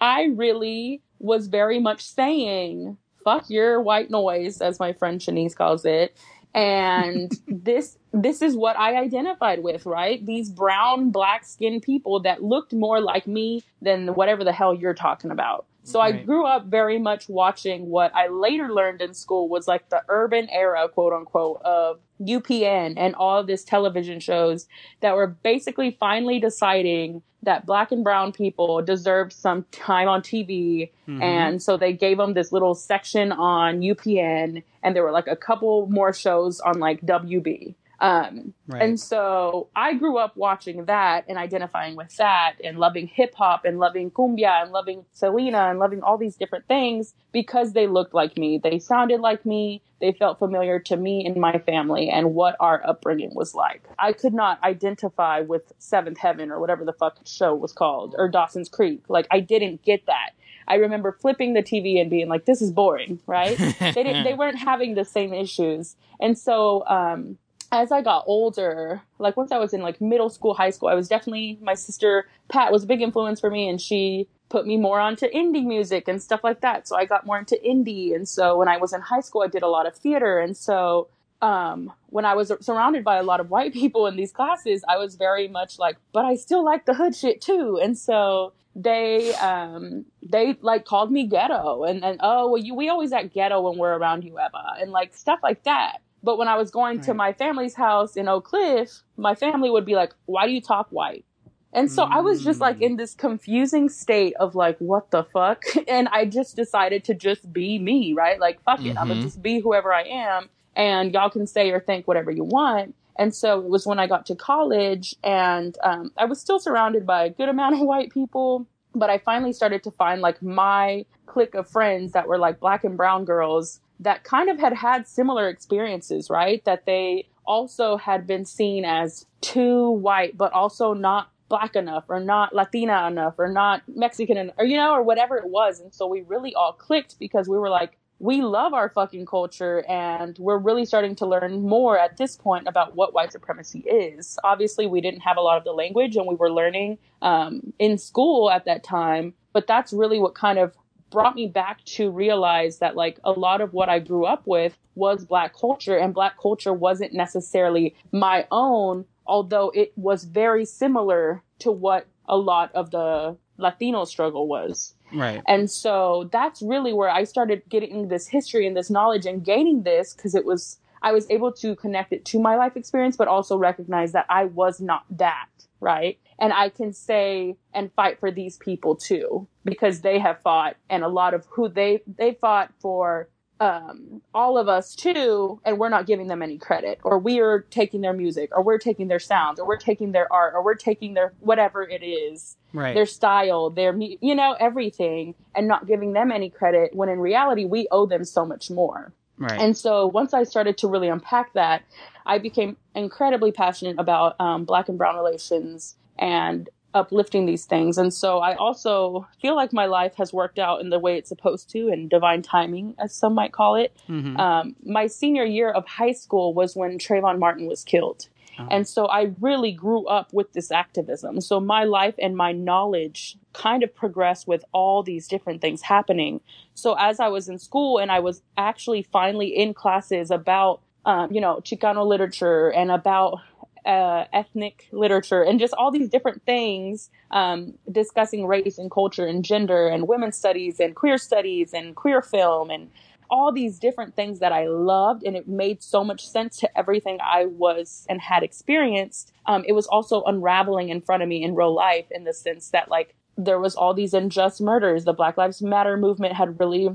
[0.00, 5.84] I really was very much saying, fuck your white noise, as my friend Shanice calls
[5.84, 6.16] it.
[6.54, 10.24] And this this is what I identified with, right?
[10.24, 14.94] These brown, black skinned people that looked more like me than whatever the hell you're
[14.94, 15.66] talking about.
[15.86, 19.88] So I grew up very much watching what I later learned in school was like
[19.88, 24.66] the urban era, quote unquote, of UPN and all of this television shows
[25.00, 30.90] that were basically finally deciding that black and brown people deserved some time on TV.
[31.06, 31.22] Mhm.
[31.22, 35.36] And so they gave them this little section on UPN and there were like a
[35.36, 37.76] couple more shows on like WB.
[38.00, 38.82] Um, Right.
[38.82, 43.64] and so I grew up watching that and identifying with that and loving hip hop
[43.64, 48.12] and loving cumbia and loving Selena and loving all these different things because they looked
[48.12, 48.58] like me.
[48.58, 49.82] They sounded like me.
[50.00, 53.82] They felt familiar to me and my family and what our upbringing was like.
[53.98, 58.28] I could not identify with Seventh Heaven or whatever the fuck show was called or
[58.28, 59.04] Dawson's Creek.
[59.08, 60.30] Like I didn't get that.
[60.68, 63.56] I remember flipping the TV and being like, this is boring, right?
[63.80, 65.96] they didn't, they weren't having the same issues.
[66.20, 67.38] And so, um,
[67.72, 70.94] as I got older, like once I was in like middle school, high school, I
[70.94, 74.76] was definitely my sister Pat was a big influence for me, and she put me
[74.76, 76.86] more onto indie music and stuff like that.
[76.86, 79.48] So I got more into indie, and so when I was in high school, I
[79.48, 81.08] did a lot of theater, and so
[81.42, 84.96] um, when I was surrounded by a lot of white people in these classes, I
[84.98, 89.34] was very much like, but I still like the hood shit too, and so they
[89.36, 93.58] um they like called me ghetto and and oh well you we always act ghetto
[93.58, 97.00] when we're around you Eva and like stuff like that but when I was going
[97.00, 100.60] to my family's house in Oak Cliff, my family would be like, "Why do you
[100.60, 101.24] talk white?"
[101.72, 102.82] And so I was just like Mm.
[102.82, 107.52] in this confusing state of like, "What the fuck?" And I just decided to just
[107.52, 108.40] be me, right?
[108.40, 109.22] Like, fuck it, I'm gonna Mhm.
[109.22, 112.94] just be whoever I am, and y'all can say or think whatever you want.
[113.18, 117.06] And so it was when I got to college, and um, I was still surrounded
[117.06, 121.04] by a good amount of white people, but I finally started to find like my
[121.26, 125.06] clique of friends that were like black and brown girls that kind of had had
[125.06, 126.64] similar experiences, right?
[126.64, 132.20] That they also had been seen as too white, but also not black enough or
[132.20, 135.80] not Latina enough or not Mexican enough, or, you know, or whatever it was.
[135.80, 139.84] And so we really all clicked because we were like, we love our fucking culture
[139.88, 144.38] and we're really starting to learn more at this point about what white supremacy is.
[144.42, 147.98] Obviously, we didn't have a lot of the language and we were learning um, in
[147.98, 150.74] school at that time, but that's really what kind of
[151.16, 154.76] brought me back to realize that like a lot of what I grew up with
[154.96, 161.42] was black culture and black culture wasn't necessarily my own, although it was very similar
[161.60, 164.94] to what a lot of the Latino struggle was.
[165.10, 165.40] Right.
[165.48, 169.84] And so that's really where I started getting this history and this knowledge and gaining
[169.84, 173.26] this because it was, I was able to connect it to my life experience, but
[173.26, 175.48] also recognize that I was not that,
[175.80, 176.18] right?
[176.38, 181.02] And I can say and fight for these people too, because they have fought and
[181.02, 183.28] a lot of who they, they fought for
[183.58, 187.60] um, all of us too, and we're not giving them any credit, or we are
[187.70, 190.74] taking their music, or we're taking their sounds, or we're taking their art, or we're
[190.74, 192.92] taking their whatever it is, Right.
[192.94, 196.94] their style, their you know everything, and not giving them any credit.
[196.94, 199.14] When in reality, we owe them so much more.
[199.38, 199.58] right.
[199.58, 201.82] And so once I started to really unpack that,
[202.26, 207.98] I became incredibly passionate about um, Black and Brown relations and uplifting these things.
[207.98, 211.28] And so I also feel like my life has worked out in the way it's
[211.28, 213.94] supposed to, and divine timing, as some might call it.
[214.08, 214.38] Mhm.
[214.38, 218.28] Um, my senior year of high school was when Trayvon Martin was killed.
[218.58, 218.66] Oh.
[218.70, 221.42] And so I really grew up with this activism.
[221.42, 226.40] So my life and my knowledge kind of progressed with all these different things happening.
[226.74, 231.30] So as I was in school and I was actually finally in classes about, um,
[231.30, 233.40] you know, Chicano literature and about
[233.86, 239.44] uh, ethnic literature and just all these different things um, discussing race and culture and
[239.44, 242.90] gender and women's studies and queer studies and queer film and
[243.30, 247.18] all these different things that I loved, and it made so much sense to everything
[247.20, 249.32] I was and had experienced.
[249.46, 252.70] Um, it was also unraveling in front of me in real life in the sense
[252.70, 255.04] that, like, there was all these unjust murders.
[255.04, 256.88] The Black Lives Matter movement had really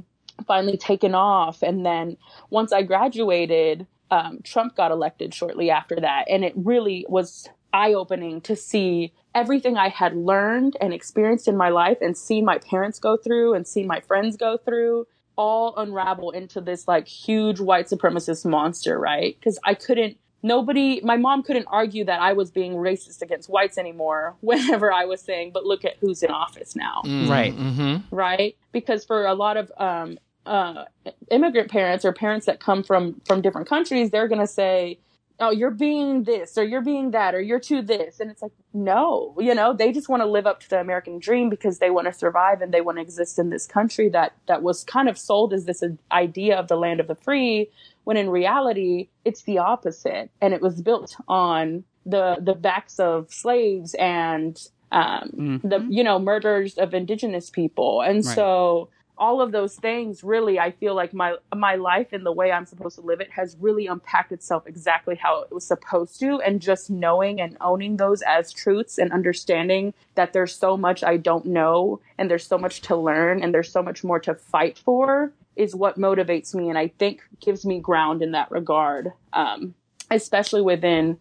[0.48, 2.18] finally taken off, and then
[2.50, 7.94] once I graduated, um, Trump got elected shortly after that, and it really was eye
[7.94, 12.58] opening to see everything I had learned and experienced in my life and seen my
[12.58, 15.08] parents go through and seen my friends go through
[15.38, 19.38] all unravel into this like huge white supremacist monster, right?
[19.40, 23.78] Because I couldn't, nobody, my mom couldn't argue that I was being racist against whites
[23.78, 27.56] anymore whenever I was saying, but look at who's in office now Right.
[27.56, 28.14] Mm-hmm.
[28.14, 28.58] right?
[28.74, 30.86] Because for a lot of um, uh,
[31.30, 35.00] immigrant parents or parents that come from from different countries, they're gonna say,
[35.40, 38.52] "Oh, you're being this, or you're being that, or you're to this," and it's like,
[38.74, 41.90] no, you know, they just want to live up to the American dream because they
[41.90, 45.10] want to survive and they want to exist in this country that that was kind
[45.10, 47.70] of sold as this idea of the land of the free,
[48.06, 53.32] when in reality, it's the opposite, and it was built on the the backs of
[53.32, 58.36] slaves and um, the you know murders of indigenous people, and Right.
[58.36, 62.52] so all of those things really i feel like my my life and the way
[62.52, 66.40] i'm supposed to live it has really unpacked itself exactly how it was supposed to.
[66.42, 71.18] And just knowing and owning those as truths and understanding that there's so much i
[71.18, 74.78] don't know and there's so much to learn and there's so much more to fight
[74.78, 79.12] for is what motivates me and i think gives me ground in that regard.
[79.34, 79.76] Um,
[80.10, 81.18] especially within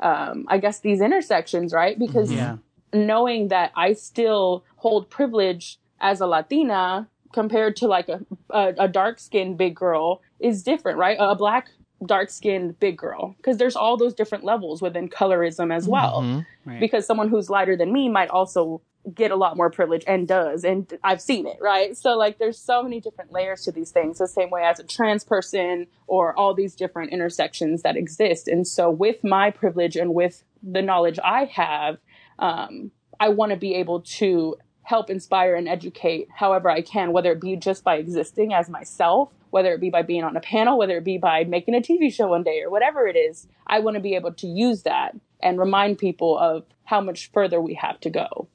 [0.00, 1.98] um, i guess these intersections right?
[1.98, 2.56] Because Yeah.
[2.92, 8.20] knowing that I still hold privilege as a Latina compared to like a,
[8.50, 11.16] a, a dark skinned big girl is different, right?
[11.18, 11.68] A black
[12.06, 13.34] dark skinned big girl.
[13.38, 16.22] Because there's all those different levels within colorism as well.
[16.22, 16.46] Mhm.
[16.64, 16.80] Right.
[16.80, 18.80] Because someone who's lighter than me might also
[19.12, 20.64] get a lot more privilege and does.
[20.64, 21.96] And I've seen it, right?
[21.96, 24.84] So like there's so many different layers to these things, the same way as a
[24.84, 28.46] trans person or all these different intersections that exist.
[28.48, 31.98] And so with my privilege and with the knowledge I have,
[32.38, 37.32] um, I want to be able to help inspire and educate however I can, whether
[37.32, 40.78] it be just by existing as myself, whether it be by being on a panel,
[40.78, 43.46] whether it be by making a TV show one day or whatever it is.
[43.66, 47.60] I want to be able to use that and remind people of how much further
[47.60, 48.48] we have to go.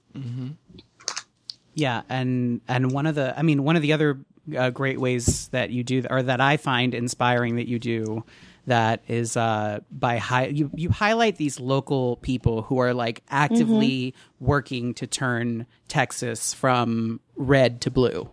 [1.74, 4.20] Yeah, and and one of the, I mean, one of the other
[4.58, 8.24] uh, great ways that you do, or that I find inspiring that you do,
[8.70, 14.14] that is uh, by high you you highlight these local people who are like actively
[14.14, 14.46] mm-hmm.
[14.46, 18.30] working to turn Texas from red to blue.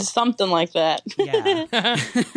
[0.00, 1.02] Something like that.
[1.18, 1.66] Yeah,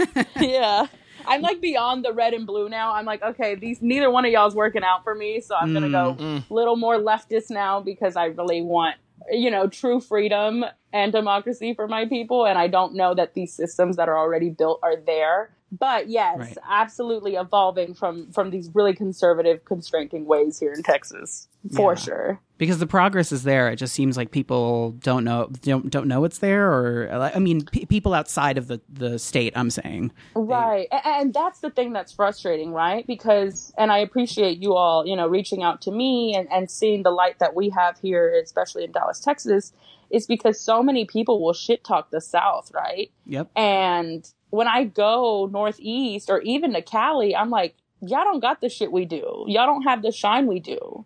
[0.40, 0.88] yeah.
[1.26, 2.94] I'm like beyond the red and blue now.
[2.94, 5.90] I'm like, okay, these neither one of y'all's working out for me, so I'm gonna
[5.90, 8.98] go a little more leftist now because I really want,
[9.32, 13.54] you know, true freedom and democracy for my people, and I don't know that these
[13.54, 15.56] systems that are already built are there.
[15.80, 16.58] But yes, Right.
[16.70, 22.00] absolutely evolving from from these really conservative, constraining ways here in Texas, for Yeah.
[22.00, 22.40] sure.
[22.60, 23.68] because the progress is there.
[23.70, 27.66] It just seems like people don't know don't don't know it's there, or I mean,
[27.66, 29.52] p- people outside of the the state.
[29.58, 30.88] I'm saying, Right.
[30.92, 33.06] A- And that's the thing that's frustrating, right?
[33.08, 37.02] Because, and I appreciate you all, you know, reaching out to me and, and seeing
[37.04, 39.74] the light that we have here, especially in Dallas, Texas,
[40.12, 43.10] is because so many people will shit talk the South, right?
[43.26, 43.50] Yep.
[43.56, 48.70] And when I go Northeast or even to Cali, I'm like, y'all don't got the
[48.70, 49.46] shit we do.
[49.48, 51.06] Y'all don't have the shine we do.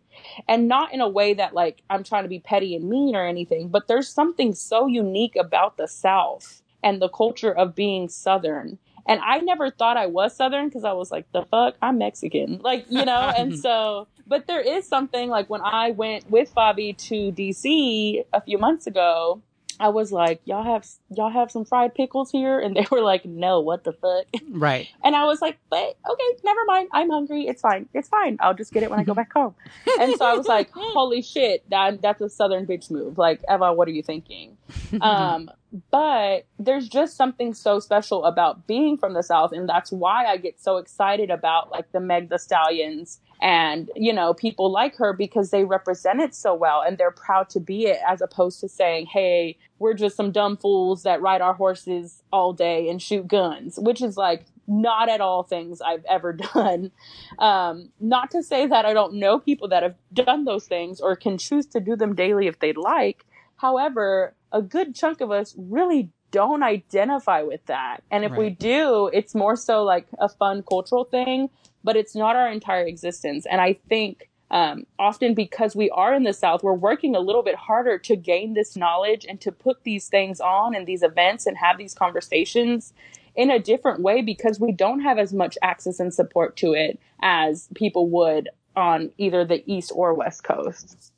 [0.50, 3.26] And not in a way that like I'm trying to be petty and mean or
[3.26, 8.80] anything, but there's something so unique about the South and the culture of being Southern.
[9.08, 12.60] And I never thought I was Southern because I was like, the fuck, I'm Mexican.
[12.62, 16.92] Like, you know, and so, but there is something like when I went with Bobby
[16.92, 19.42] to DC a few months ago,
[19.80, 23.26] I was like, y'all have y'all have some fried pickles here, and they were like,
[23.26, 24.26] no, what the fuck?
[24.50, 24.90] Right.
[25.04, 26.90] And I was like, but okay, never mind.
[26.94, 27.48] I'm hungry.
[27.48, 27.88] It's fine.
[27.94, 28.38] It's fine.
[28.40, 29.56] I'll just get it when I go back home.
[30.00, 33.18] and so I was like, holy shit, that that's a southern bitch move.
[33.18, 34.58] Like, Eva, what are you thinking?
[35.02, 35.50] um,
[35.92, 40.38] but there's just something so special about being from the South, and that's why I
[40.38, 45.14] get so excited about like the Meg the Stallions and you know people like her
[45.14, 48.68] because they represent it so well and they're proud to be it as opposed to
[48.68, 53.28] saying hey we're just some dumb fools that ride our horses all day and shoot
[53.28, 56.92] guns which is like not at all things i've ever done.
[57.40, 61.16] Um, not to say that i don't know people that have done those things or
[61.16, 63.24] can choose to do them daily if they'd like
[63.58, 69.10] however a good chunk of us really don't identify with that and if we do
[69.14, 71.50] it's more so like a fun cultural thing
[71.88, 73.46] but it's not our entire existence.
[73.50, 77.44] And I think um, often because we are in the South, we're working a little
[77.44, 81.46] bit harder to gain this knowledge and to put these things on and these events
[81.46, 82.92] and have these conversations
[83.36, 87.00] in a different way because we don't have as much access and support to it
[87.22, 91.14] as people would on either the East or West Coast.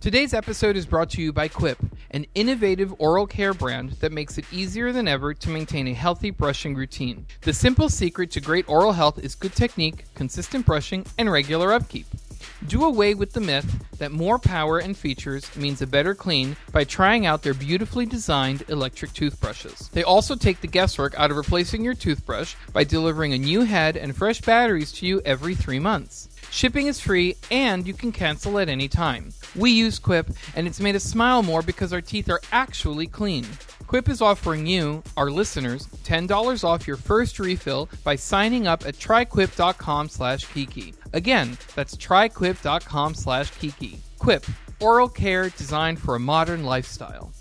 [0.00, 1.76] Today's episode is brought to you by Quip,
[2.12, 6.30] an innovative oral care brand that makes it easier than ever to maintain a healthy
[6.30, 7.26] brushing routine.
[7.42, 12.06] The simple secret to great oral health is good technique, consistent brushing, and regular upkeep.
[12.66, 16.84] Do away with the myth that more power and features means a better clean by
[16.84, 19.90] trying out their beautifully designed electric toothbrushes.
[19.92, 23.98] They also take the guesswork out of replacing your toothbrush by delivering a new head
[23.98, 26.29] and fresh batteries to you every three months.
[26.50, 29.30] Shipping is free and you can cancel at any time.
[29.54, 33.46] We use Quip and it's made us smile more because our teeth are actually clean.
[33.86, 38.94] Quip is offering you, our listeners, $10 off your first refill by signing up at
[38.96, 40.94] tryquip.com slash kiki.
[41.12, 43.98] Again, that's tryquip.com slash kiki.
[44.18, 44.44] Quip,
[44.80, 47.32] oral care designed for a modern lifestyle.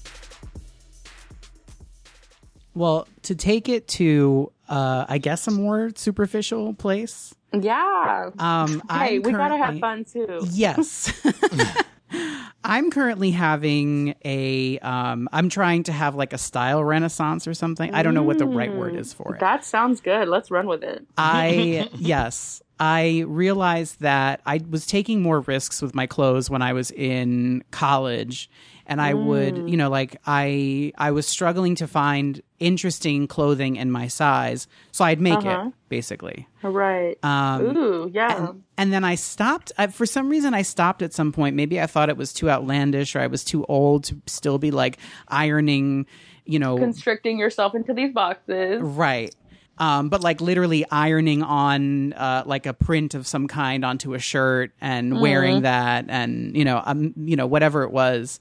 [2.74, 7.36] Well, to take it to, uh, I guess, a more superficial place.
[7.54, 8.32] Yeah.
[8.40, 10.46] Um, hey, I'm we gotta have fun too.
[10.52, 11.12] Yes.
[12.64, 17.94] I'm currently having a um I'm trying to have like a style renaissance or something.
[17.94, 19.40] I don't know what the right word is for it.
[19.40, 20.28] That sounds good.
[20.28, 21.06] Let's run with it.
[21.18, 26.74] I yes, I realized that I was taking more risks with my clothes when I
[26.74, 28.50] was in college
[28.90, 33.90] and I would, you know, like I I was struggling to find interesting clothing in
[33.92, 35.68] my size, so I'd make Uh-huh.
[35.68, 36.48] it basically.
[36.62, 37.16] Right.
[37.24, 38.52] Um Ooh, yeah.
[38.78, 39.72] and then I stopped.
[39.78, 41.56] I, for some reason, I stopped at some point.
[41.56, 44.72] Maybe I thought it was too outlandish, or I was too old to still be
[44.72, 44.98] like
[45.30, 46.06] ironing.
[46.46, 48.82] You know, Constricting yourself into these boxes.
[48.82, 49.34] right?
[49.78, 54.20] Um, but like literally ironing on uh, like a print of some kind onto a
[54.20, 58.40] shirt and wearing that, and you know, um, you know, whatever it was.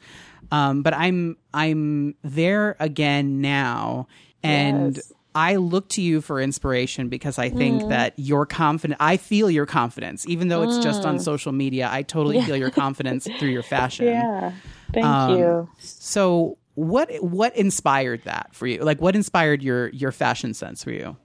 [0.50, 4.08] Um, but I'm I'm there again now,
[4.42, 4.96] and.
[4.96, 5.12] Yes.
[5.34, 9.00] I look to you for inspiration because I think that you're confident.
[9.00, 11.88] I feel your confidence, even though it's just on social media.
[11.92, 14.06] I totally feel your confidence through your fashion.
[14.06, 14.52] Yeah.
[14.92, 15.68] Thank Um, you.
[15.78, 18.82] So, what what inspired that for you?
[18.82, 21.16] Like, what inspired your your fashion sense for you?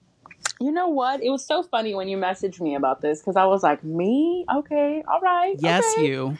[0.59, 1.23] You know what?
[1.23, 4.45] It was so funny when you messaged me about this because I was like, me?
[4.53, 5.55] Okay, all right.
[5.59, 6.07] Yes, okay.
[6.07, 6.37] you.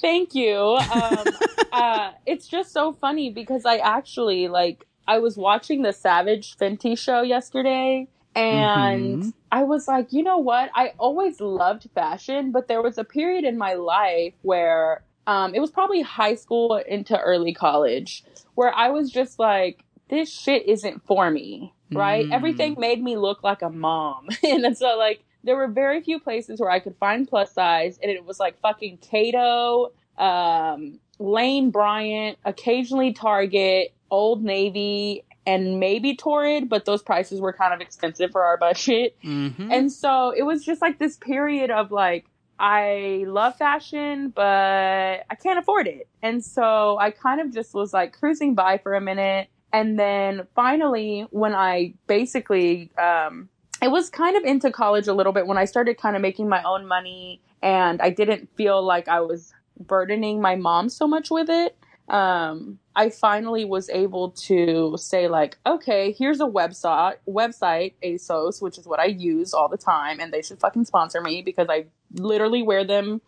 [0.00, 0.56] Thank you.
[0.58, 1.38] Um,
[1.72, 6.98] uh, it's just so funny because I actually like I was watching the Savage Fenty
[6.98, 9.32] show yesterday, and Mhm.
[9.52, 10.70] I was like, you know what?
[10.74, 15.60] I always loved fashion, but there was a period in my life where um, it
[15.60, 18.24] was probably high school into early college
[18.54, 22.26] where I was just like, this shit isn't for me, right?
[22.26, 22.32] Mm.
[22.32, 26.60] Everything made me look like a mom, and so like there were very few places
[26.60, 32.36] where I could find plus size, and it was like fucking Cato, um, Lane Bryant,
[32.44, 38.44] occasionally Target, Old Navy, and maybe Torrid, but those prices were kind of expensive for
[38.44, 39.16] our budget.
[39.24, 39.70] Mm-hmm.
[39.72, 42.26] And so it was just like this period of like,
[42.58, 46.08] I love fashion, but I can't afford it.
[46.22, 49.48] And so I kind of just was like cruising by for a minute.
[49.72, 53.48] And then finally, when I basically, um,
[53.82, 56.48] I was kind of into college a little bit when I started kind of making
[56.48, 61.30] my own money and I didn't feel like I was burdening my mom so much
[61.30, 61.76] with it.
[62.08, 68.78] um, I finally was able to say like, okay, here's a website, website ASOS, which
[68.78, 71.86] is what I use all the time, and they should fucking sponsor me because I
[72.12, 73.20] literally wear them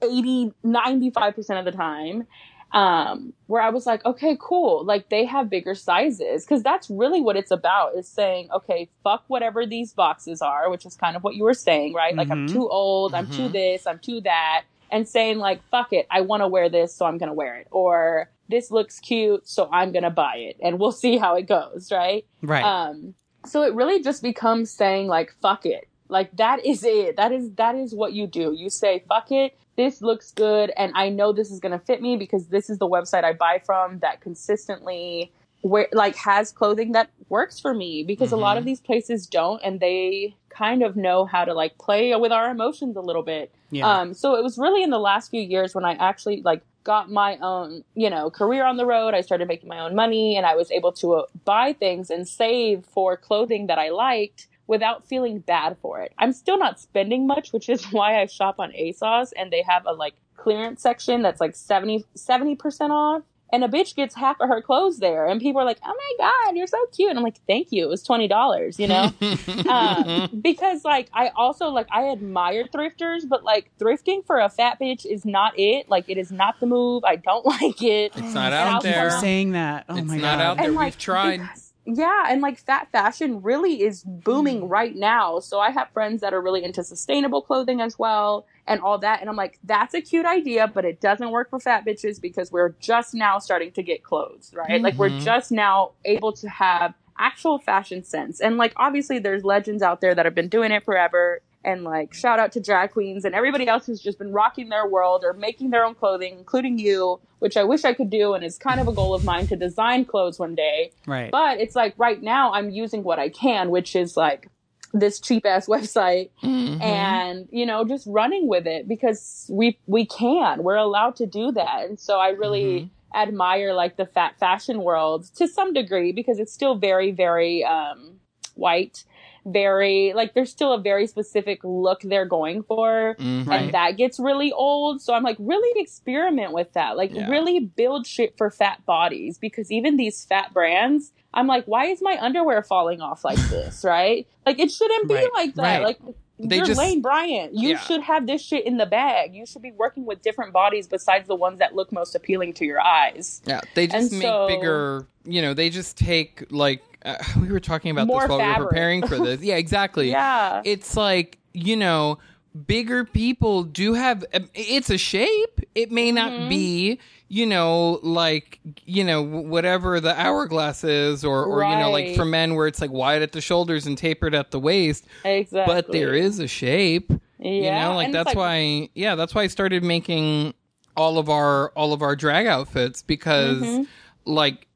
[0.00, 2.26] 80, 95% of the time.
[2.74, 4.84] Um, where I was like, okay, cool.
[4.84, 6.44] Like they have bigger sizes.
[6.44, 10.84] Cause that's really what it's about is saying, okay, fuck whatever these boxes are, which
[10.84, 12.16] is kind of what you were saying, right?
[12.16, 12.52] Like I'm Mhm.
[12.52, 13.14] too old.
[13.14, 13.52] I'm too Mhm.
[13.52, 13.86] this.
[13.86, 14.64] I'm too that.
[14.90, 16.06] And saying like, fuck it.
[16.10, 16.94] I want to wear this.
[16.94, 17.68] So I'm going to wear it.
[17.70, 19.46] Or this looks cute.
[19.48, 21.90] So I'm going to buy it and we'll see how it goes.
[21.92, 22.26] Right.
[22.42, 22.64] Right.
[22.64, 23.14] Um,
[23.46, 25.86] so it really just becomes saying like, fuck it.
[26.08, 27.16] Like that is it.
[27.16, 28.52] That is, that is what you do.
[28.52, 29.56] You say, fuck it.
[29.76, 30.72] This looks good.
[30.76, 33.32] And I know this is going to fit me because this is the website I
[33.32, 38.58] buy from that consistently where like has clothing that works for me because a lot
[38.58, 42.50] of these places don't and they kind of know how to like play with our
[42.50, 43.50] emotions a little bit.
[43.70, 43.88] yeah.
[43.88, 47.10] Um, so it was really in the last few years when I actually like got
[47.10, 49.14] my own, you know, career on the road.
[49.14, 52.28] I started making my own money and I was able to uh, buy things and
[52.28, 56.12] save for clothing that I liked without feeling bad for it.
[56.18, 59.84] I'm still not spending much, which is why I shop on ASOS and they have
[59.86, 63.22] a like clearance section that's like 70, 70% off.
[63.52, 66.12] And a bitch gets half of her clothes there, and people are like, "Oh my
[66.46, 67.84] god, you're so cute!" And I'm like, "Thank you.
[67.84, 69.12] It was twenty dollars, you know."
[69.68, 74.80] um, because like I also like I admire thrifters, but like thrifting for a fat
[74.80, 75.88] bitch is not it.
[75.88, 77.04] Like it is not the move.
[77.04, 78.12] I don't like it.
[78.16, 79.10] It's not And out I'll Keep there.
[79.20, 79.84] saying that.
[79.88, 80.40] Oh It's my not god.
[80.40, 80.66] out there.
[80.66, 81.36] And we've tried.
[81.40, 85.38] because- yeah, and like fat fashion really is booming right now.
[85.40, 89.20] So I have friends that are really into sustainable clothing as well and all that.
[89.20, 92.50] And I'm like, that's a cute idea, but it doesn't work for fat bitches because
[92.50, 94.80] we're just now starting to get clothes, right?
[94.82, 95.18] Like we're Mhm.
[95.22, 98.40] just now able to have actual fashion sense.
[98.40, 101.40] And like obviously there's legends out there that have been doing it forever.
[101.64, 104.86] And like shout out to drag queens and everybody else who's just been rocking their
[104.86, 108.44] world or making their own clothing, including you, which I wish I could do and
[108.44, 110.92] is kind of a goal of mine to design clothes one day.
[111.06, 111.30] Right.
[111.30, 114.50] But it's like right now I'm using what I can, which is like
[114.92, 116.80] this cheap ass website Mhm.
[116.82, 121.50] and you know just running with it because we we can we're allowed to do
[121.50, 126.38] that and so i really admire like the fat fashion world to some degree because
[126.38, 128.18] it's still very very um
[128.54, 129.04] white
[129.46, 133.14] very like there's still a very specific look they're going for.
[133.18, 133.60] Right.
[133.64, 137.28] and that gets really old so i'm like really experiment with that like Yeah.
[137.28, 142.00] really build shit for fat bodies because even these fat brands i'm like why is
[142.00, 145.28] my underwear falling off like this right like it shouldn't be Right.
[145.34, 145.82] like that Right.
[145.82, 145.98] like
[146.38, 147.54] They you're just- Lane Bryant.
[147.54, 147.78] You Yeah.
[147.78, 149.34] should have this shit in the bag.
[149.34, 152.64] You should be working with different bodies besides the ones that look most appealing to
[152.64, 153.40] your eyes.
[153.46, 155.06] Yeah, they just And make so- bigger.
[155.24, 158.58] You know, they just take like uh, we were talking about this while we fabric.
[158.58, 159.40] were preparing for this.
[159.42, 160.10] Yeah, exactly.
[160.10, 160.62] Yeah.
[160.64, 162.18] it's like you know,
[162.66, 164.24] bigger people do have.
[164.34, 165.60] um, It's a shape.
[165.76, 166.14] It may Mm-hmm.
[166.40, 166.98] not be.
[167.34, 172.24] You know, like you know, whatever the hourglass is, or or you know, like for
[172.24, 175.04] men where it's like wide at the shoulders and tapered at the waist.
[175.24, 175.74] exactly.
[175.74, 177.10] But there is a shape.
[177.40, 177.50] yeah.
[177.50, 180.54] You know, like and that's why yeah, that's why I started making
[180.96, 183.82] all of our all of our drag outfits because Mm-hmm.
[184.26, 184.68] like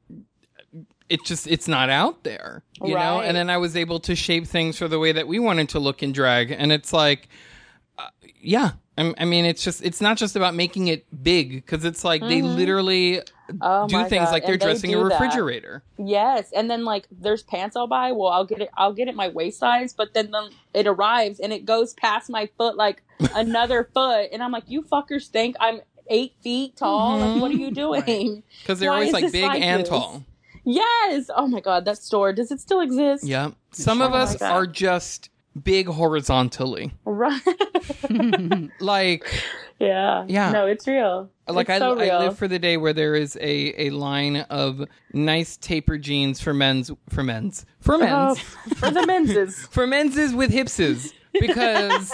[1.07, 2.63] it just it's not out there.
[2.83, 3.21] You know?
[3.21, 5.79] And then I was able to shape things for the way that we wanted to
[5.79, 7.29] look in drag and it's like
[7.97, 8.09] uh,
[8.41, 12.03] yeah, I, I mean it's just it's not just about making it big because it's
[12.03, 12.55] like they mm-hmm.
[12.55, 13.21] literally
[13.61, 15.19] Oh do things God, like they're and they dressing a do that.
[15.19, 15.83] refrigerator.
[15.97, 18.11] Yes, and then like there's pants I'll buy.
[18.11, 18.69] Well, I'll get it.
[18.77, 22.29] I'll get it my waist size, but then the, it arrives and it goes past
[22.29, 23.01] my foot like
[23.35, 27.19] another foot, and I'm like, you fuckers think I'm eight feet tall?
[27.19, 28.05] Like, what are you mm-hmm.
[28.05, 28.43] doing?
[28.61, 29.89] Because they're Why always like big like and this?
[29.89, 30.23] tall.
[30.63, 31.29] Yes.
[31.35, 33.23] Oh my god, that store does it still exist?
[33.23, 33.51] Yeah.
[33.71, 34.51] Some of Oh us God.
[34.51, 35.29] are just
[35.63, 36.93] big horizontally.
[37.05, 37.41] Right.
[38.79, 39.25] Like
[39.79, 40.25] yeah.
[40.27, 40.51] Yeah.
[40.51, 41.29] No, it's real.
[41.47, 44.37] like It's I, so I live for the day where there is a, a line
[44.49, 44.83] of
[45.13, 48.39] nice taper jeans for men's for men's for Oh, men's
[48.75, 49.65] for the menses.
[49.71, 52.11] for men's with hipses because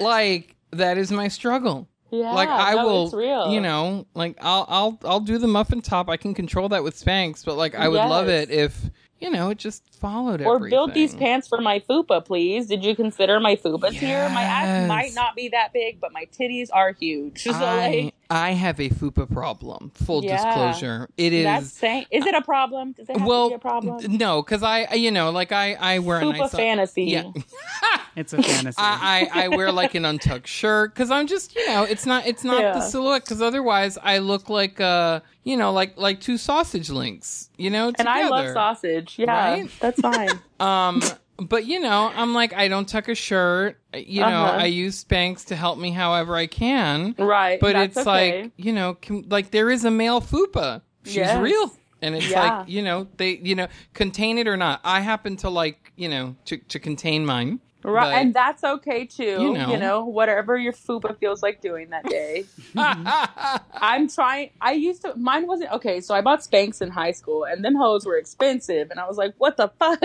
[0.00, 1.88] like that is my struggle.
[2.10, 2.32] Yeah.
[2.32, 3.52] like I no, will, real.
[3.52, 6.08] you know, like I'll I'll I'll do the muffin top.
[6.08, 9.50] I can control that with Spanx, but like I would love it if you know
[9.50, 10.76] it just followed Or everything.
[10.76, 12.66] build these pants for my fupa, please.
[12.66, 14.28] Did you consider my fupas here?
[14.30, 17.44] My ass might not be that big, but my titties are huge.
[17.56, 19.90] So I, like I have a fupa problem.
[19.94, 20.36] Full Yeah.
[20.44, 21.44] disclosure, it is.
[21.44, 22.92] that's saying is it a problem?
[22.92, 24.16] Does it have well, to be a problem?
[24.16, 26.50] no, because I, I- you know, like I, I wear a nice.
[26.52, 27.04] fantasy.
[27.04, 27.30] Yeah,
[28.16, 28.76] It's a fantasy.
[28.78, 32.26] I, I, I wear like an untucked shirt because I'm just, you know, it's not,
[32.26, 36.36] it's not the silhouette because otherwise I look like, uh, you know, like like two
[36.38, 37.92] sausage links, you know.
[37.98, 39.16] And I love sausage.
[39.18, 39.70] Yeah, Right?
[39.80, 40.40] that's fine.
[40.60, 41.02] Um,
[41.38, 43.78] but you know, I'm like, I don't tuck a shirt.
[43.94, 44.58] You know, Uh-huh.
[44.62, 47.14] I use Spanx to help me however I can.
[47.18, 47.60] Right.
[47.60, 48.42] But it's okay.
[48.42, 50.80] like, you know, can, like there is a male fupa.
[51.04, 51.38] She's Yes.
[51.42, 51.72] real.
[52.00, 52.42] And it's Yeah.
[52.58, 54.80] like, you know, they, you know, contain it or not.
[54.82, 57.60] I happen to like, you know, to, to contain mine.
[57.88, 59.22] Right, But- and that's okay too.
[59.24, 59.76] You You know.
[59.76, 62.44] know, whatever your fupa feels like doing that day.
[62.76, 64.50] I'm trying.
[64.60, 65.14] I used to.
[65.16, 66.00] Mine wasn't okay.
[66.00, 69.16] So I bought Spanx in high school, and them hoes were expensive, and I was
[69.16, 70.02] like, "What the fuck?"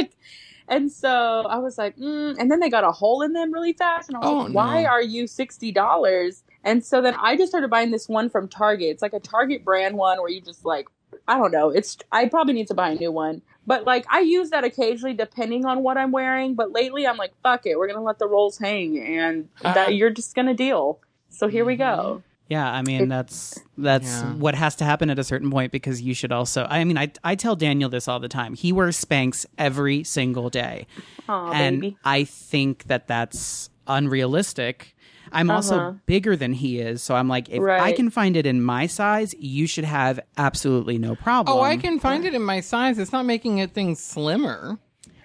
[0.68, 1.10] And so
[1.50, 2.36] I was like, mm.
[2.40, 4.54] and then they got a hole in them really fast, and I was Oh, like,
[4.54, 4.90] "Why no.
[4.90, 8.90] are you sixty dollars?" And so then I just started buying this one from Target.
[8.90, 10.88] It's like a Target brand one where you just like,
[11.28, 11.72] I don't know.
[11.72, 13.42] It's I probably need to buy a new one.
[13.68, 16.56] But like I use that occasionally depending on what I'm wearing.
[16.56, 19.96] But lately I'm like, fuck it, we're gonna let the rolls hang and Uh, that
[19.96, 21.00] you're just gonna deal.
[21.30, 22.24] So here we go.
[22.50, 24.34] Yeah, I mean It- that's that's Yeah.
[24.34, 26.68] what has to happen at a certain point because you should also.
[26.70, 28.56] I mean, I I tell Daniel this all the time.
[28.56, 30.86] He wears Spanx every single day,
[31.30, 31.98] Aw, and baby.
[32.04, 34.96] I think that that's unrealistic.
[35.32, 35.56] I'm Uh-huh.
[35.58, 38.88] also bigger than he is, so I'm like, if I can find it in my
[38.88, 41.58] size, you should have absolutely no problem.
[41.58, 42.98] oh, I can find it in my size.
[43.00, 44.78] It's not making it things slimmer.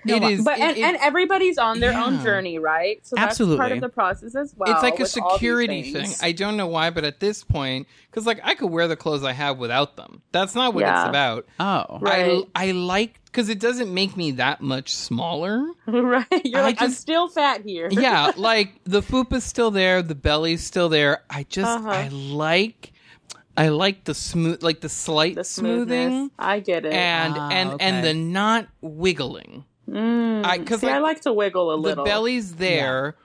[0.06, 0.44] No, it is.
[0.44, 3.04] But it- and, it- and everybody's on their own journey, right?
[3.06, 3.56] So that's Absolutely.
[3.58, 4.72] part of the process as well.
[4.72, 6.10] it's like a with all these security thing.
[6.22, 9.24] I don't know why, but at this point, because like I could wear the clothes
[9.24, 10.22] I have without them.
[10.32, 11.02] That's not what Yeah.
[11.02, 11.46] it's about.
[11.60, 12.44] Oh, Right.
[12.54, 15.66] I I like because it doesn't make me that much smaller.
[15.86, 16.26] right?
[16.44, 17.88] You're I like, I'm still fat here.
[17.90, 21.22] yeah, like the fupa's still there, the belly's still there.
[21.28, 21.88] I just Uh-huh.
[21.90, 22.92] I like
[23.58, 26.30] I like the smooth, like the slight the smoothing.
[26.38, 26.92] I get it.
[26.92, 27.84] and Ah, and okay.
[27.86, 29.64] and the not wiggling.
[29.88, 30.44] Mm.
[30.44, 32.04] I- 'cause, See, I like, like to wiggle a little.
[32.04, 33.16] the belly's there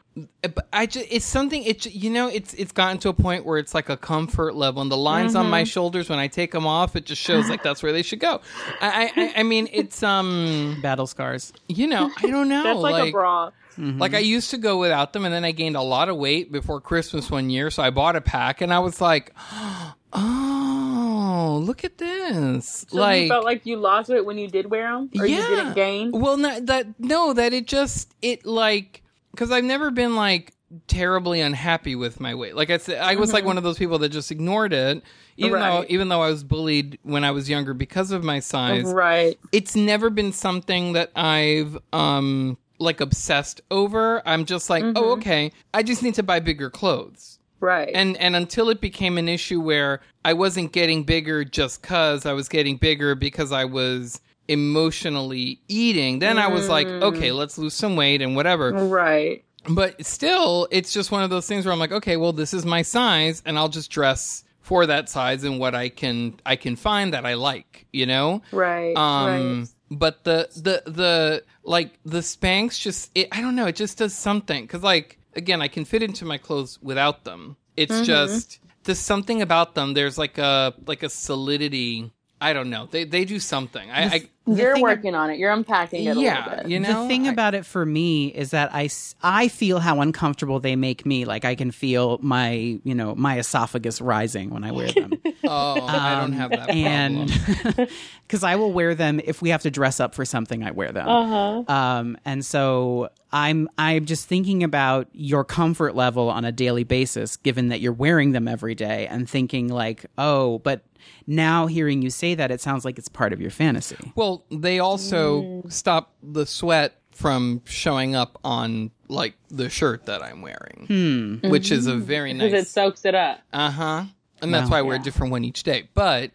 [0.41, 3.57] but i just it's something it you know it's it's gotten to a point where
[3.57, 5.51] it's like a comfort level and the lines on Mm-hmm.
[5.51, 8.19] my shoulders when i take them off it just shows like that's where they should
[8.19, 8.41] go
[8.81, 11.53] i i, I- I mean it's um battle scars.
[11.69, 13.51] you know i don't know That's like, a bra.
[13.77, 16.51] like I used to go without them, and then I gained a lot of weight
[16.51, 17.71] before Christmas one year.
[17.71, 23.23] So I bought a pack, and I was like, "Oh, look at this!" So like,
[23.23, 26.11] you felt like you lost it when you did wear them, or you didn't gain.
[26.11, 30.53] well, not that no, that it just it like because I've never been like
[30.87, 32.55] terribly unhappy with my weight.
[32.55, 35.03] Like I said, I was like one of those people that just ignored it,
[35.37, 35.93] even though Mm-hmm.
[35.93, 39.37] Even though I was bullied when I was younger because of my size Right.
[39.51, 44.21] it's never been something that I've um like obsessed over.
[44.25, 44.97] I'm just like, Mm-hmm.
[44.97, 47.37] oh okay, I just need to buy bigger clothes.
[47.61, 47.89] Right.
[47.93, 52.33] And and until it became an issue where I wasn't getting bigger just cuz I
[52.33, 57.03] was getting bigger because I was emotionally eating, then I was like, Mm.
[57.03, 58.71] okay, let's lose some weight and whatever.
[58.71, 59.43] right.
[59.69, 62.65] But still, it's just one of those things where I'm like, okay, well, this is
[62.65, 66.75] my size, and I'll just dress for that size and what I can I can
[66.75, 68.41] find that I like, you know.
[68.51, 68.95] Right.
[68.97, 69.67] Um, right.
[69.91, 74.15] but the the the like the Spanx just it, I don't know, it just does
[74.15, 77.57] something because like again, I can fit into my clothes without them.
[77.77, 78.03] It's Mm-hmm.
[78.03, 79.93] just there's something about them.
[79.93, 82.11] There's like a like a solidity.
[82.41, 82.87] I don't know.
[82.89, 83.89] They they do something.
[83.91, 85.37] I, I You're thing- working on it.
[85.37, 86.71] You're unpacking it a yeah, little bit.
[86.71, 87.03] you know.
[87.03, 88.89] the thing I- about it for me is that I
[89.21, 91.23] I feel how uncomfortable they make me.
[91.25, 95.13] Like I can feel my you know my esophagus rising when I wear them,
[95.43, 96.77] oh, I don't have that problem.
[96.85, 97.89] and
[98.27, 100.91] because I will wear them if we have to dress up for something, I wear
[100.91, 101.07] them.
[101.07, 101.63] Uh-huh.
[101.73, 107.37] Um, and so I'm I'm just thinking about your comfort level on a daily basis,
[107.37, 110.81] given that you're wearing them every day, and thinking like, oh, but
[111.27, 113.97] now hearing you say that, it sounds like it's part of your fantasy.
[114.15, 120.41] Well, they also stop the sweat from showing up on like the shirt that I'm
[120.41, 122.61] wearing, which is a very Because nice.
[122.63, 123.41] it soaks it up.
[123.53, 124.03] Uh huh.
[124.41, 124.75] And that's Wow.
[124.77, 125.87] why I wear a different one each day.
[125.93, 126.31] But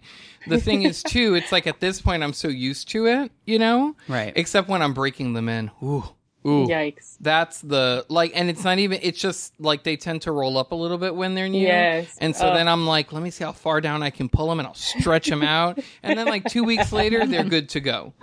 [0.47, 3.59] the thing is, too, it's like at this point I'm so used to it, you
[3.59, 3.97] know?
[4.09, 4.33] Right.
[4.37, 5.73] Except when I'm breaking them in.
[5.83, 6.05] Ooh.
[6.47, 6.67] Ooh.
[6.67, 7.17] Yikes.
[7.21, 9.01] That's the like, and it's not even.
[9.03, 11.67] It's just like they tend to roll up a little bit when they're new.
[11.67, 12.17] Yes.
[12.21, 12.57] And so Ugh.
[12.57, 14.75] then I'm like, let me see how far down I can pull them, and I'll
[14.75, 15.79] stretch them out.
[16.03, 18.15] And then like two weeks later, they're good to go.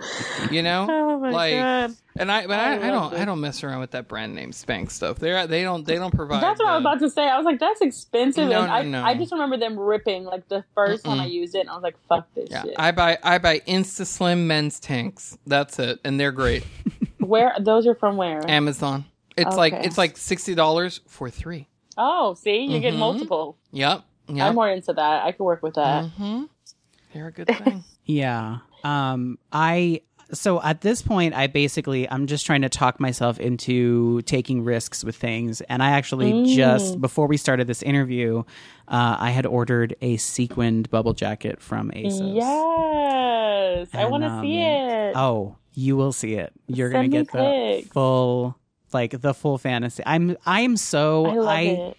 [0.50, 0.88] You know.
[1.14, 1.96] Oh my like, God.
[2.16, 4.50] And I, but I I, I, don't, I don't mess around with that brand name
[4.52, 5.18] Spanx stuff.
[5.18, 6.42] They're, they don't, they don't provide.
[6.42, 7.28] That's what I was um, about to say.
[7.28, 8.48] I was like, that's expensive.
[8.48, 9.04] No, and I, no, no.
[9.04, 11.82] I just remember them ripping like the 1st one I used it, and I was
[11.82, 12.74] like, fuck this Yeah, shit.
[12.78, 15.38] I buy I buy Insta Slim men's tanks.
[15.46, 16.64] That's it, and they're great.
[17.28, 18.40] where those are from where?
[18.50, 19.04] Amazon.
[19.36, 21.68] It's like it's like sixty dollars for three.
[21.96, 22.98] oh, see, you get Mhm.
[22.98, 23.56] multiple.
[23.72, 24.02] Yep.
[24.28, 25.24] I'm more into that.
[25.24, 26.06] I could work with that.
[26.10, 26.44] hmm
[27.12, 27.84] They're a good thing.
[28.04, 28.58] Yeah.
[28.84, 30.02] Um I
[30.32, 35.04] so at this point i basically i'm just trying to talk myself into taking risks
[35.04, 36.46] with things and i actually Mm.
[36.56, 38.42] just before we started this interview
[38.88, 44.42] uh, i had ordered a sequined bubble jacket from asos Yes, I want to um,
[44.46, 45.16] see it.
[45.16, 47.88] oh you will see it you're Send gonna get the pics.
[47.92, 48.56] full
[48.92, 51.96] like the full fantasy i'm i'm so I love I, it.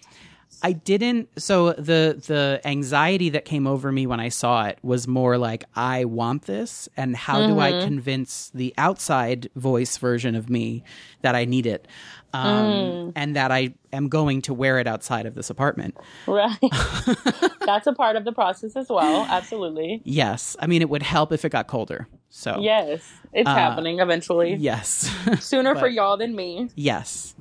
[0.64, 5.06] I didn't so the the anxiety that came over me when I saw it was
[5.06, 7.86] more like I want this and how do I Mm-hmm.
[7.88, 10.84] convince the outside voice version of me
[11.22, 11.88] that I need it
[12.34, 13.12] um, Mm.
[13.16, 15.96] and that I am going to wear it outside of this apartment.
[16.28, 16.58] Right.
[17.66, 19.26] That's a part of the process as well.
[19.30, 20.02] Absolutely.
[20.04, 22.08] Yes, I mean it would help if it got colder.
[22.30, 23.02] So Yes,
[23.34, 24.56] it's Uh, happening eventually.
[24.56, 25.10] yes.
[25.40, 26.70] Sooner for y'all than me.
[26.76, 27.36] Yes.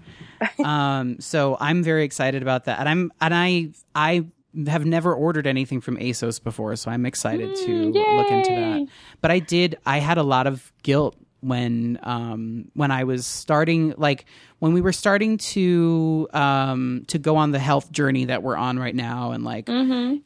[0.64, 4.26] um, so I'm very excited about that, and I'm and I I
[4.68, 8.86] have never ordered anything from ASOS before, so I'm excited to look into that.
[9.20, 9.76] But I did.
[9.86, 14.24] I had a lot of guilt when um when I was starting like
[14.58, 18.78] when we were starting to um to go on the health journey that we're on
[18.78, 19.66] right now and like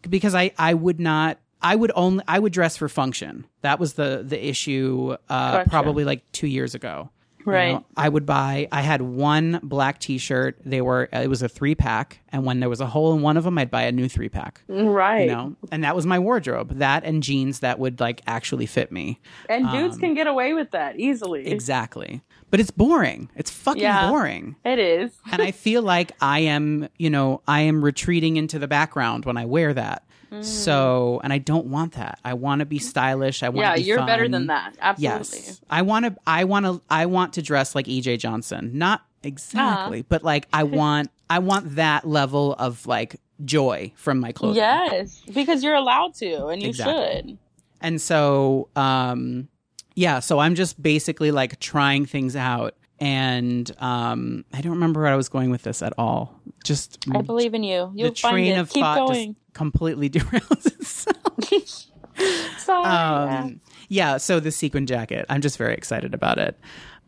[0.09, 3.45] because I I would not I would only I would dress for function.
[3.63, 5.71] That was the the issue uh Gotcha.
[5.71, 7.11] probably like 2 years ago.
[7.49, 7.73] You Right.
[7.73, 8.69] know, I would buy.
[8.73, 10.59] I had one black T-shirt.
[10.65, 11.09] They were.
[11.13, 13.57] It was a three pack, and when there was a hole in one of them,
[13.59, 14.63] I'd buy a new three pack.
[14.69, 15.23] Right.
[15.23, 16.79] You know, and that was my wardrobe.
[16.79, 19.21] That and jeans that would like actually fit me.
[19.49, 21.47] and dudes Um, can get away with that easily.
[21.47, 22.23] Exactly.
[22.51, 23.29] But it's boring.
[23.37, 24.09] It's fucking Yeah.
[24.09, 24.57] boring.
[24.65, 25.13] It is.
[25.31, 29.37] And I feel like I am, you know, I am retreating into the background when
[29.37, 30.03] I wear that.
[30.41, 32.19] So, and I don't want that.
[32.25, 33.43] I want to be stylish.
[33.43, 34.77] I want Yeah, to be you're better than that.
[34.81, 35.39] Absolutely.
[35.39, 36.17] Yes, I want to.
[36.27, 36.83] I want to.
[36.91, 38.73] I want to dress like EJ Johnson.
[38.75, 41.11] Not exactly, but like I want.
[41.31, 44.57] I want that level of like joy from my clothing.
[44.57, 46.95] Yes, because you're allowed to, and you Exactly.
[47.31, 47.39] should.
[47.81, 49.49] And so, um,
[49.95, 50.21] yeah.
[50.21, 55.17] So I'm just basically like trying things out, and um, I don't remember where I
[55.17, 56.41] was going with this at all.
[56.65, 57.93] Just I believe in you.
[57.95, 58.59] You'll the find train it.
[58.59, 59.35] of Keep thought going.
[59.35, 61.95] just completely derails itself.
[62.59, 62.85] Sorry.
[62.87, 64.17] um, yeah.
[64.17, 66.59] So the sequin jacket, I'm just very excited about it.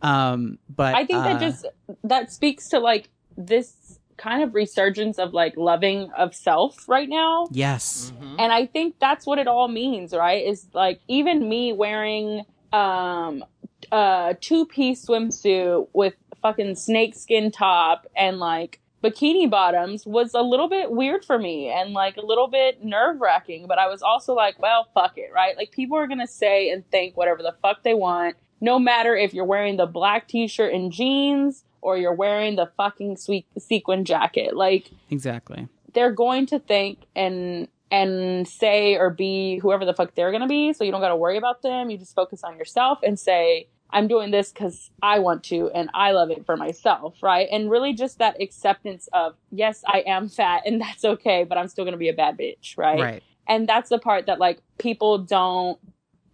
[0.02, 1.66] Um, but I think uh, that just
[2.04, 7.48] that speaks to like this kind of resurgence of like loving of self right now.
[7.50, 10.46] yes, And I think that's what it all means, right?
[10.46, 13.44] Is like even me wearing um
[13.92, 20.68] a two piece swimsuit with fucking snakeskin top and like bikini bottoms was a little
[20.68, 23.66] bit weird for me and like a little bit nerve wracking.
[23.66, 25.56] But I was also like, well, fuck it, right?
[25.56, 29.32] Like people are gonna say and think whatever the fuck they want, no matter if
[29.32, 34.04] you're wearing the black t shirt and jeans or you're wearing the fucking sweet sequin
[34.04, 34.54] jacket.
[34.54, 35.68] Like exactly.
[35.94, 40.46] they're going to think and and say or be whoever the fuck they're going to
[40.46, 43.18] be so you don't got to worry about them you just focus on yourself and
[43.18, 47.48] say i'm doing this because i want to and i love it for myself right
[47.50, 51.68] and really just that acceptance of yes i am fat and that's okay but i'm
[51.68, 53.00] still going to be a bad bitch right?
[53.00, 53.22] Right.
[53.48, 55.78] and that's the part that like people don't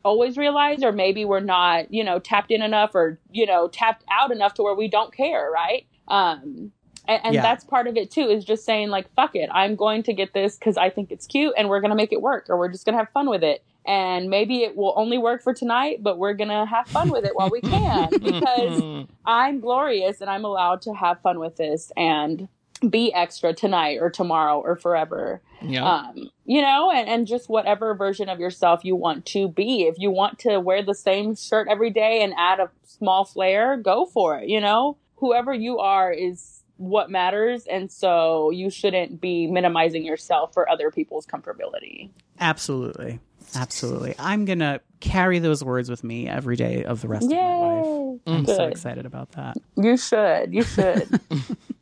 [0.05, 4.05] always realize or maybe we're not you know tapped in enough or you know tapped
[4.11, 6.70] out enough to where we don't care right um
[7.09, 7.43] and, and Yeah.
[7.43, 10.33] that's part of it too is just saying like fuck it i'm going to get
[10.33, 12.69] this because i think it's cute and we're going to make it work or we're
[12.69, 16.03] just going to have fun with it and maybe it will only work for tonight
[16.03, 20.31] but we're going to have fun with it while we can because i'm glorious and
[20.31, 22.49] i'm allowed to have fun with this and
[22.91, 25.85] be extra tonight or tomorrow or forever yeah.
[25.85, 29.83] um, you know, and, and just whatever version of yourself you want to be.
[29.83, 33.77] If you want to wear the same shirt every day and add a small flair,
[33.77, 34.49] go for it.
[34.49, 37.67] You know, whoever you are is what matters.
[37.67, 42.11] And so you shouldn't be minimizing yourself for other people's comfortability.
[42.39, 43.21] Absolutely.
[43.55, 44.14] Absolutely.
[44.18, 47.36] I'm going to carry those words with me every day of the rest of my
[47.36, 48.20] life.
[48.27, 49.56] I'm so excited about that.
[49.77, 50.52] You should.
[50.52, 51.20] You should.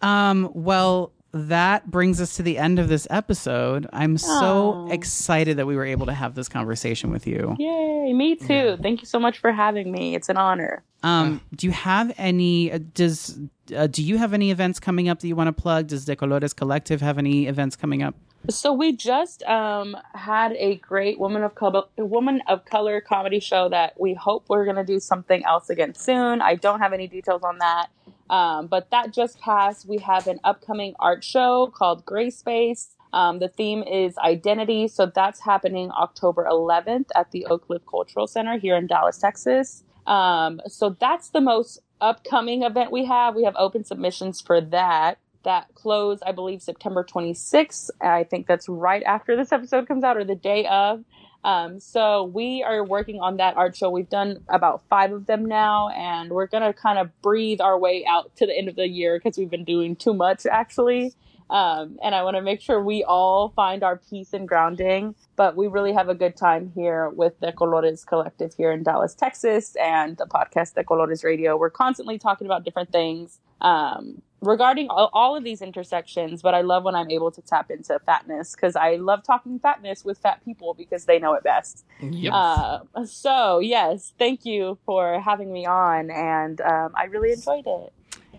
[0.00, 3.86] Um, well, that brings us to the end of this episode.
[3.92, 7.54] I'm so excited that we were able to have this conversation with you.
[7.58, 8.12] Yay.
[8.12, 8.78] Me too.
[8.80, 10.14] Thank you so much for having me.
[10.14, 10.82] It's an honor.
[11.02, 12.72] Um, do you have any?
[12.72, 13.38] Uh, does
[13.76, 15.88] uh, do you have any events coming up that you want to plug?
[15.88, 18.14] Does De Colores Collective have any events coming up?
[18.46, 23.68] So we just um, had a great woman of color, woman of color comedy show
[23.68, 26.40] that we hope we're going to do something else again soon.
[26.40, 27.88] I don't have any details on that,
[28.30, 29.86] um, but that just passed.
[29.86, 32.96] We have an upcoming art show called Gray Space.
[33.12, 38.26] Um, the theme is identity, so that's happening October 11th at the Oak Cliff Cultural
[38.26, 39.84] Center here in Dallas, Texas.
[40.06, 43.34] Um, so that's the most upcoming event we have.
[43.34, 47.90] We have open submissions for that that close, I believe, September 26th.
[48.00, 51.04] I think that's right after this episode comes out or the day of.
[51.44, 53.90] Um, so we are working on that art show.
[53.90, 58.04] We've done about five of them now, and we're gonna kind of breathe our way
[58.08, 61.14] out to the end of the year because we've been doing too much actually.
[61.50, 65.14] Um, and I want to make sure we all find our peace and grounding.
[65.36, 69.14] But we really have a good time here with De Colores Collective here in Dallas,
[69.14, 71.56] Texas, and the podcast De Colores Radio.
[71.56, 76.42] We're constantly talking about different things um, regarding all, all of these intersections.
[76.42, 80.04] But I love when I'm able to tap into fatness because I love talking fatness
[80.04, 81.84] with fat people because they know it best.
[82.00, 82.32] Yep.
[82.34, 87.92] Uh, so yes, thank you for having me on, and um, I really enjoyed it.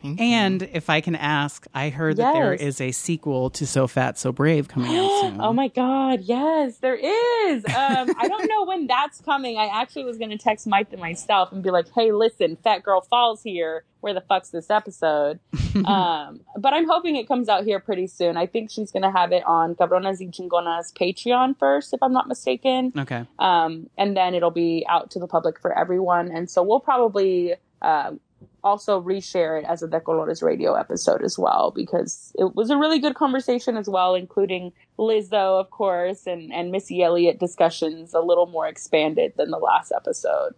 [0.03, 4.17] And if I can ask, I heard that there is a sequel to So Fat,
[4.17, 5.41] So Brave coming out soon.
[5.41, 7.65] oh my god, yes, there is.
[7.65, 9.57] Um, I don't know when that's coming.
[9.57, 12.83] I actually was going to text Mike and myself and be like, "Hey, listen, Fat
[12.83, 13.83] Girl Falls here.
[14.01, 15.39] Where the fuck's this episode?"
[15.85, 18.37] um, but I'm hoping it comes out here pretty soon.
[18.37, 22.13] I think she's going to have it on Cabronas y Chingonas Patreon first, if I'm
[22.13, 22.93] not mistaken.
[22.97, 23.25] Okay.
[23.39, 26.31] um, and then it'll be out to the public for everyone.
[26.31, 28.19] And so we'll probably um,
[28.63, 32.77] also reshare it as a De Colores radio episode as well because it was a
[32.77, 38.19] really good conversation as well, including Lizzo, of course, and and Missy Elliott discussions a
[38.19, 40.53] little more expanded than the last episode.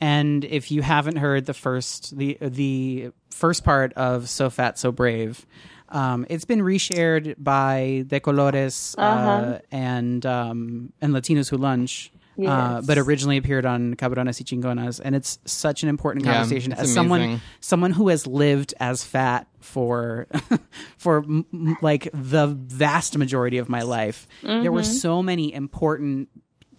[0.00, 4.92] And if you haven't heard the first the the first part of So Fat So
[4.92, 5.46] Brave,
[5.88, 9.58] um, it's been reshared by De Colores uh, Uh-huh.
[9.70, 12.12] and um, and Latinos Who Lunch.
[12.38, 16.82] Uh, but originally appeared on Cabronas y Chingonas, and it's such an important conversation it's
[16.82, 17.40] as someone amazing.
[17.60, 20.26] someone who has lived as fat for
[20.98, 24.26] for m- m- like the vast majority of my life.
[24.42, 26.28] There were so many important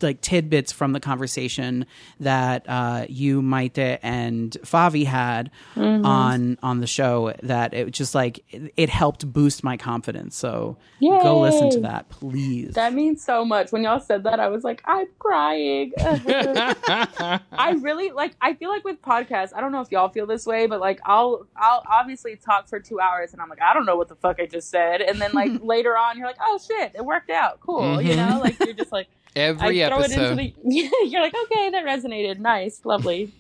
[0.02, 1.86] like tidbits from the conversation
[2.20, 8.44] that uh, you, Maite, and Favi had on on the show that it just like
[8.50, 10.36] it, it helped boost my confidence.
[10.36, 10.78] So
[11.24, 12.74] go listen to that, please.
[12.74, 13.72] That means so much.
[13.72, 15.92] When y'all said that, I was like, I'm crying.
[16.00, 18.36] I really like.
[18.42, 21.00] I feel like with podcasts, I don't know if y'all feel this way, but like,
[21.06, 24.16] I'll I'll obviously talk for two hours, and I'm like, I don't know what the
[24.16, 27.30] fuck I just said, and then like later on, you're like, oh shit, it worked
[27.30, 29.08] out, cool, you know, like you're just like,
[29.38, 30.40] Every I throw episode.
[30.40, 30.92] it into the.
[31.08, 33.32] you're like, okay, that resonated, nice, lovely.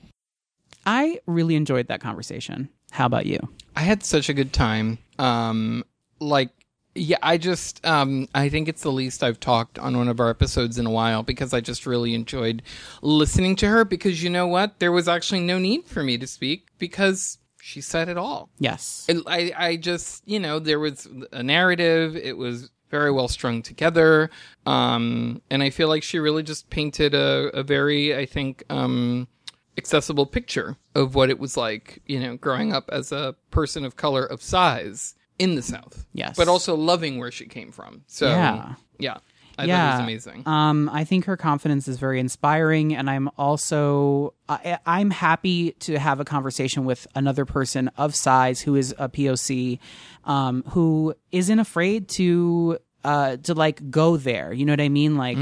[0.85, 2.69] I really enjoyed that conversation.
[2.91, 3.39] How about you?
[3.75, 4.99] I had such a good time.
[5.19, 5.83] Um,
[6.19, 6.49] like,
[6.95, 10.29] yeah, I just, um, I think it's the least I've talked on one of our
[10.29, 12.63] episodes in a while because I just really enjoyed
[13.01, 13.85] listening to her.
[13.85, 14.79] Because you know what?
[14.79, 18.49] There was actually no need for me to speak because she said it all.
[18.59, 19.05] Yes.
[19.09, 22.15] And I, I just, you know, there was a narrative.
[22.15, 24.29] It was very well strung together.
[24.65, 29.27] Um, and I feel like she really just painted a, a very, I think, um,
[29.77, 33.95] accessible picture of what it was like, you know, growing up as a person of
[33.95, 36.05] color of size in the South.
[36.13, 36.35] Yes.
[36.35, 38.03] But also loving where she came from.
[38.07, 38.73] So, Yeah.
[38.97, 39.17] yeah.
[39.57, 39.77] I yeah.
[39.77, 40.47] thought it was amazing.
[40.47, 45.97] Um, I think her confidence is very inspiring, and I'm also I, I'm happy to
[45.97, 49.79] have a conversation with another person of size who is a POC,
[50.25, 54.53] um, who isn't afraid to uh to like go there.
[54.53, 55.17] You know what I mean?
[55.17, 55.37] Like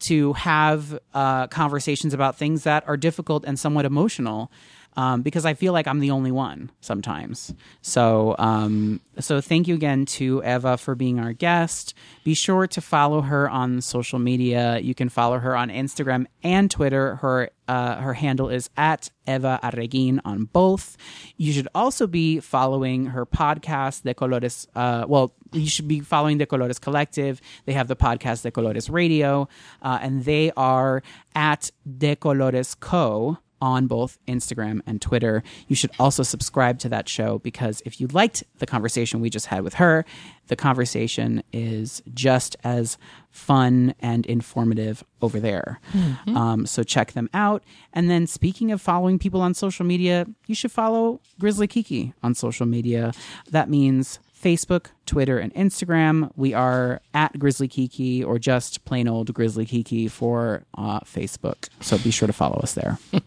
[0.00, 4.50] to have uh conversations about things that are difficult and somewhat emotional.
[4.94, 7.54] Um, because I feel like I'm the only one sometimes.
[7.80, 11.94] So, um, so thank you again to Eva for being our guest.
[12.24, 14.78] Be sure to follow her on social media.
[14.78, 17.16] You can follow her on Instagram and Twitter.
[17.16, 20.96] Her uh, her handle is at Eva Arreguin on both.
[21.36, 24.66] You should also be following her podcast, De Colores.
[24.74, 27.40] Uh, well, you should be following De Colores Collective.
[27.64, 29.48] They have the podcast De Colores Radio,
[29.80, 31.02] uh, and they are
[31.34, 35.42] at De Colores Co on both Instagram and Twitter.
[35.68, 39.46] You should also subscribe to that show because if you liked the conversation we just
[39.46, 40.04] had with her,
[40.48, 42.98] the conversation is just as
[43.30, 45.80] fun and informative over there.
[46.26, 47.62] Um, so check them out.
[47.92, 52.34] And then, speaking of following people on social media, you should follow Grizzly Kiki on
[52.34, 53.12] social media.
[53.50, 56.30] That means Facebook, Twitter, and Instagram.
[56.36, 61.68] We are at Grizzly Kiki or just plain old Grizzly Kiki for uh, Facebook.
[61.80, 62.98] So be sure to follow us there.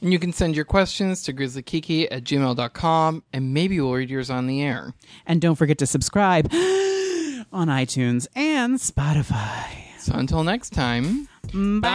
[0.00, 4.30] And you can send your questions to grizzlykiki at gmail.com and maybe we'll read yours
[4.30, 4.94] on the air.
[5.26, 9.98] And don't forget to subscribe on iTunes and Spotify.
[9.98, 11.28] So until next time.
[11.52, 11.88] Bye.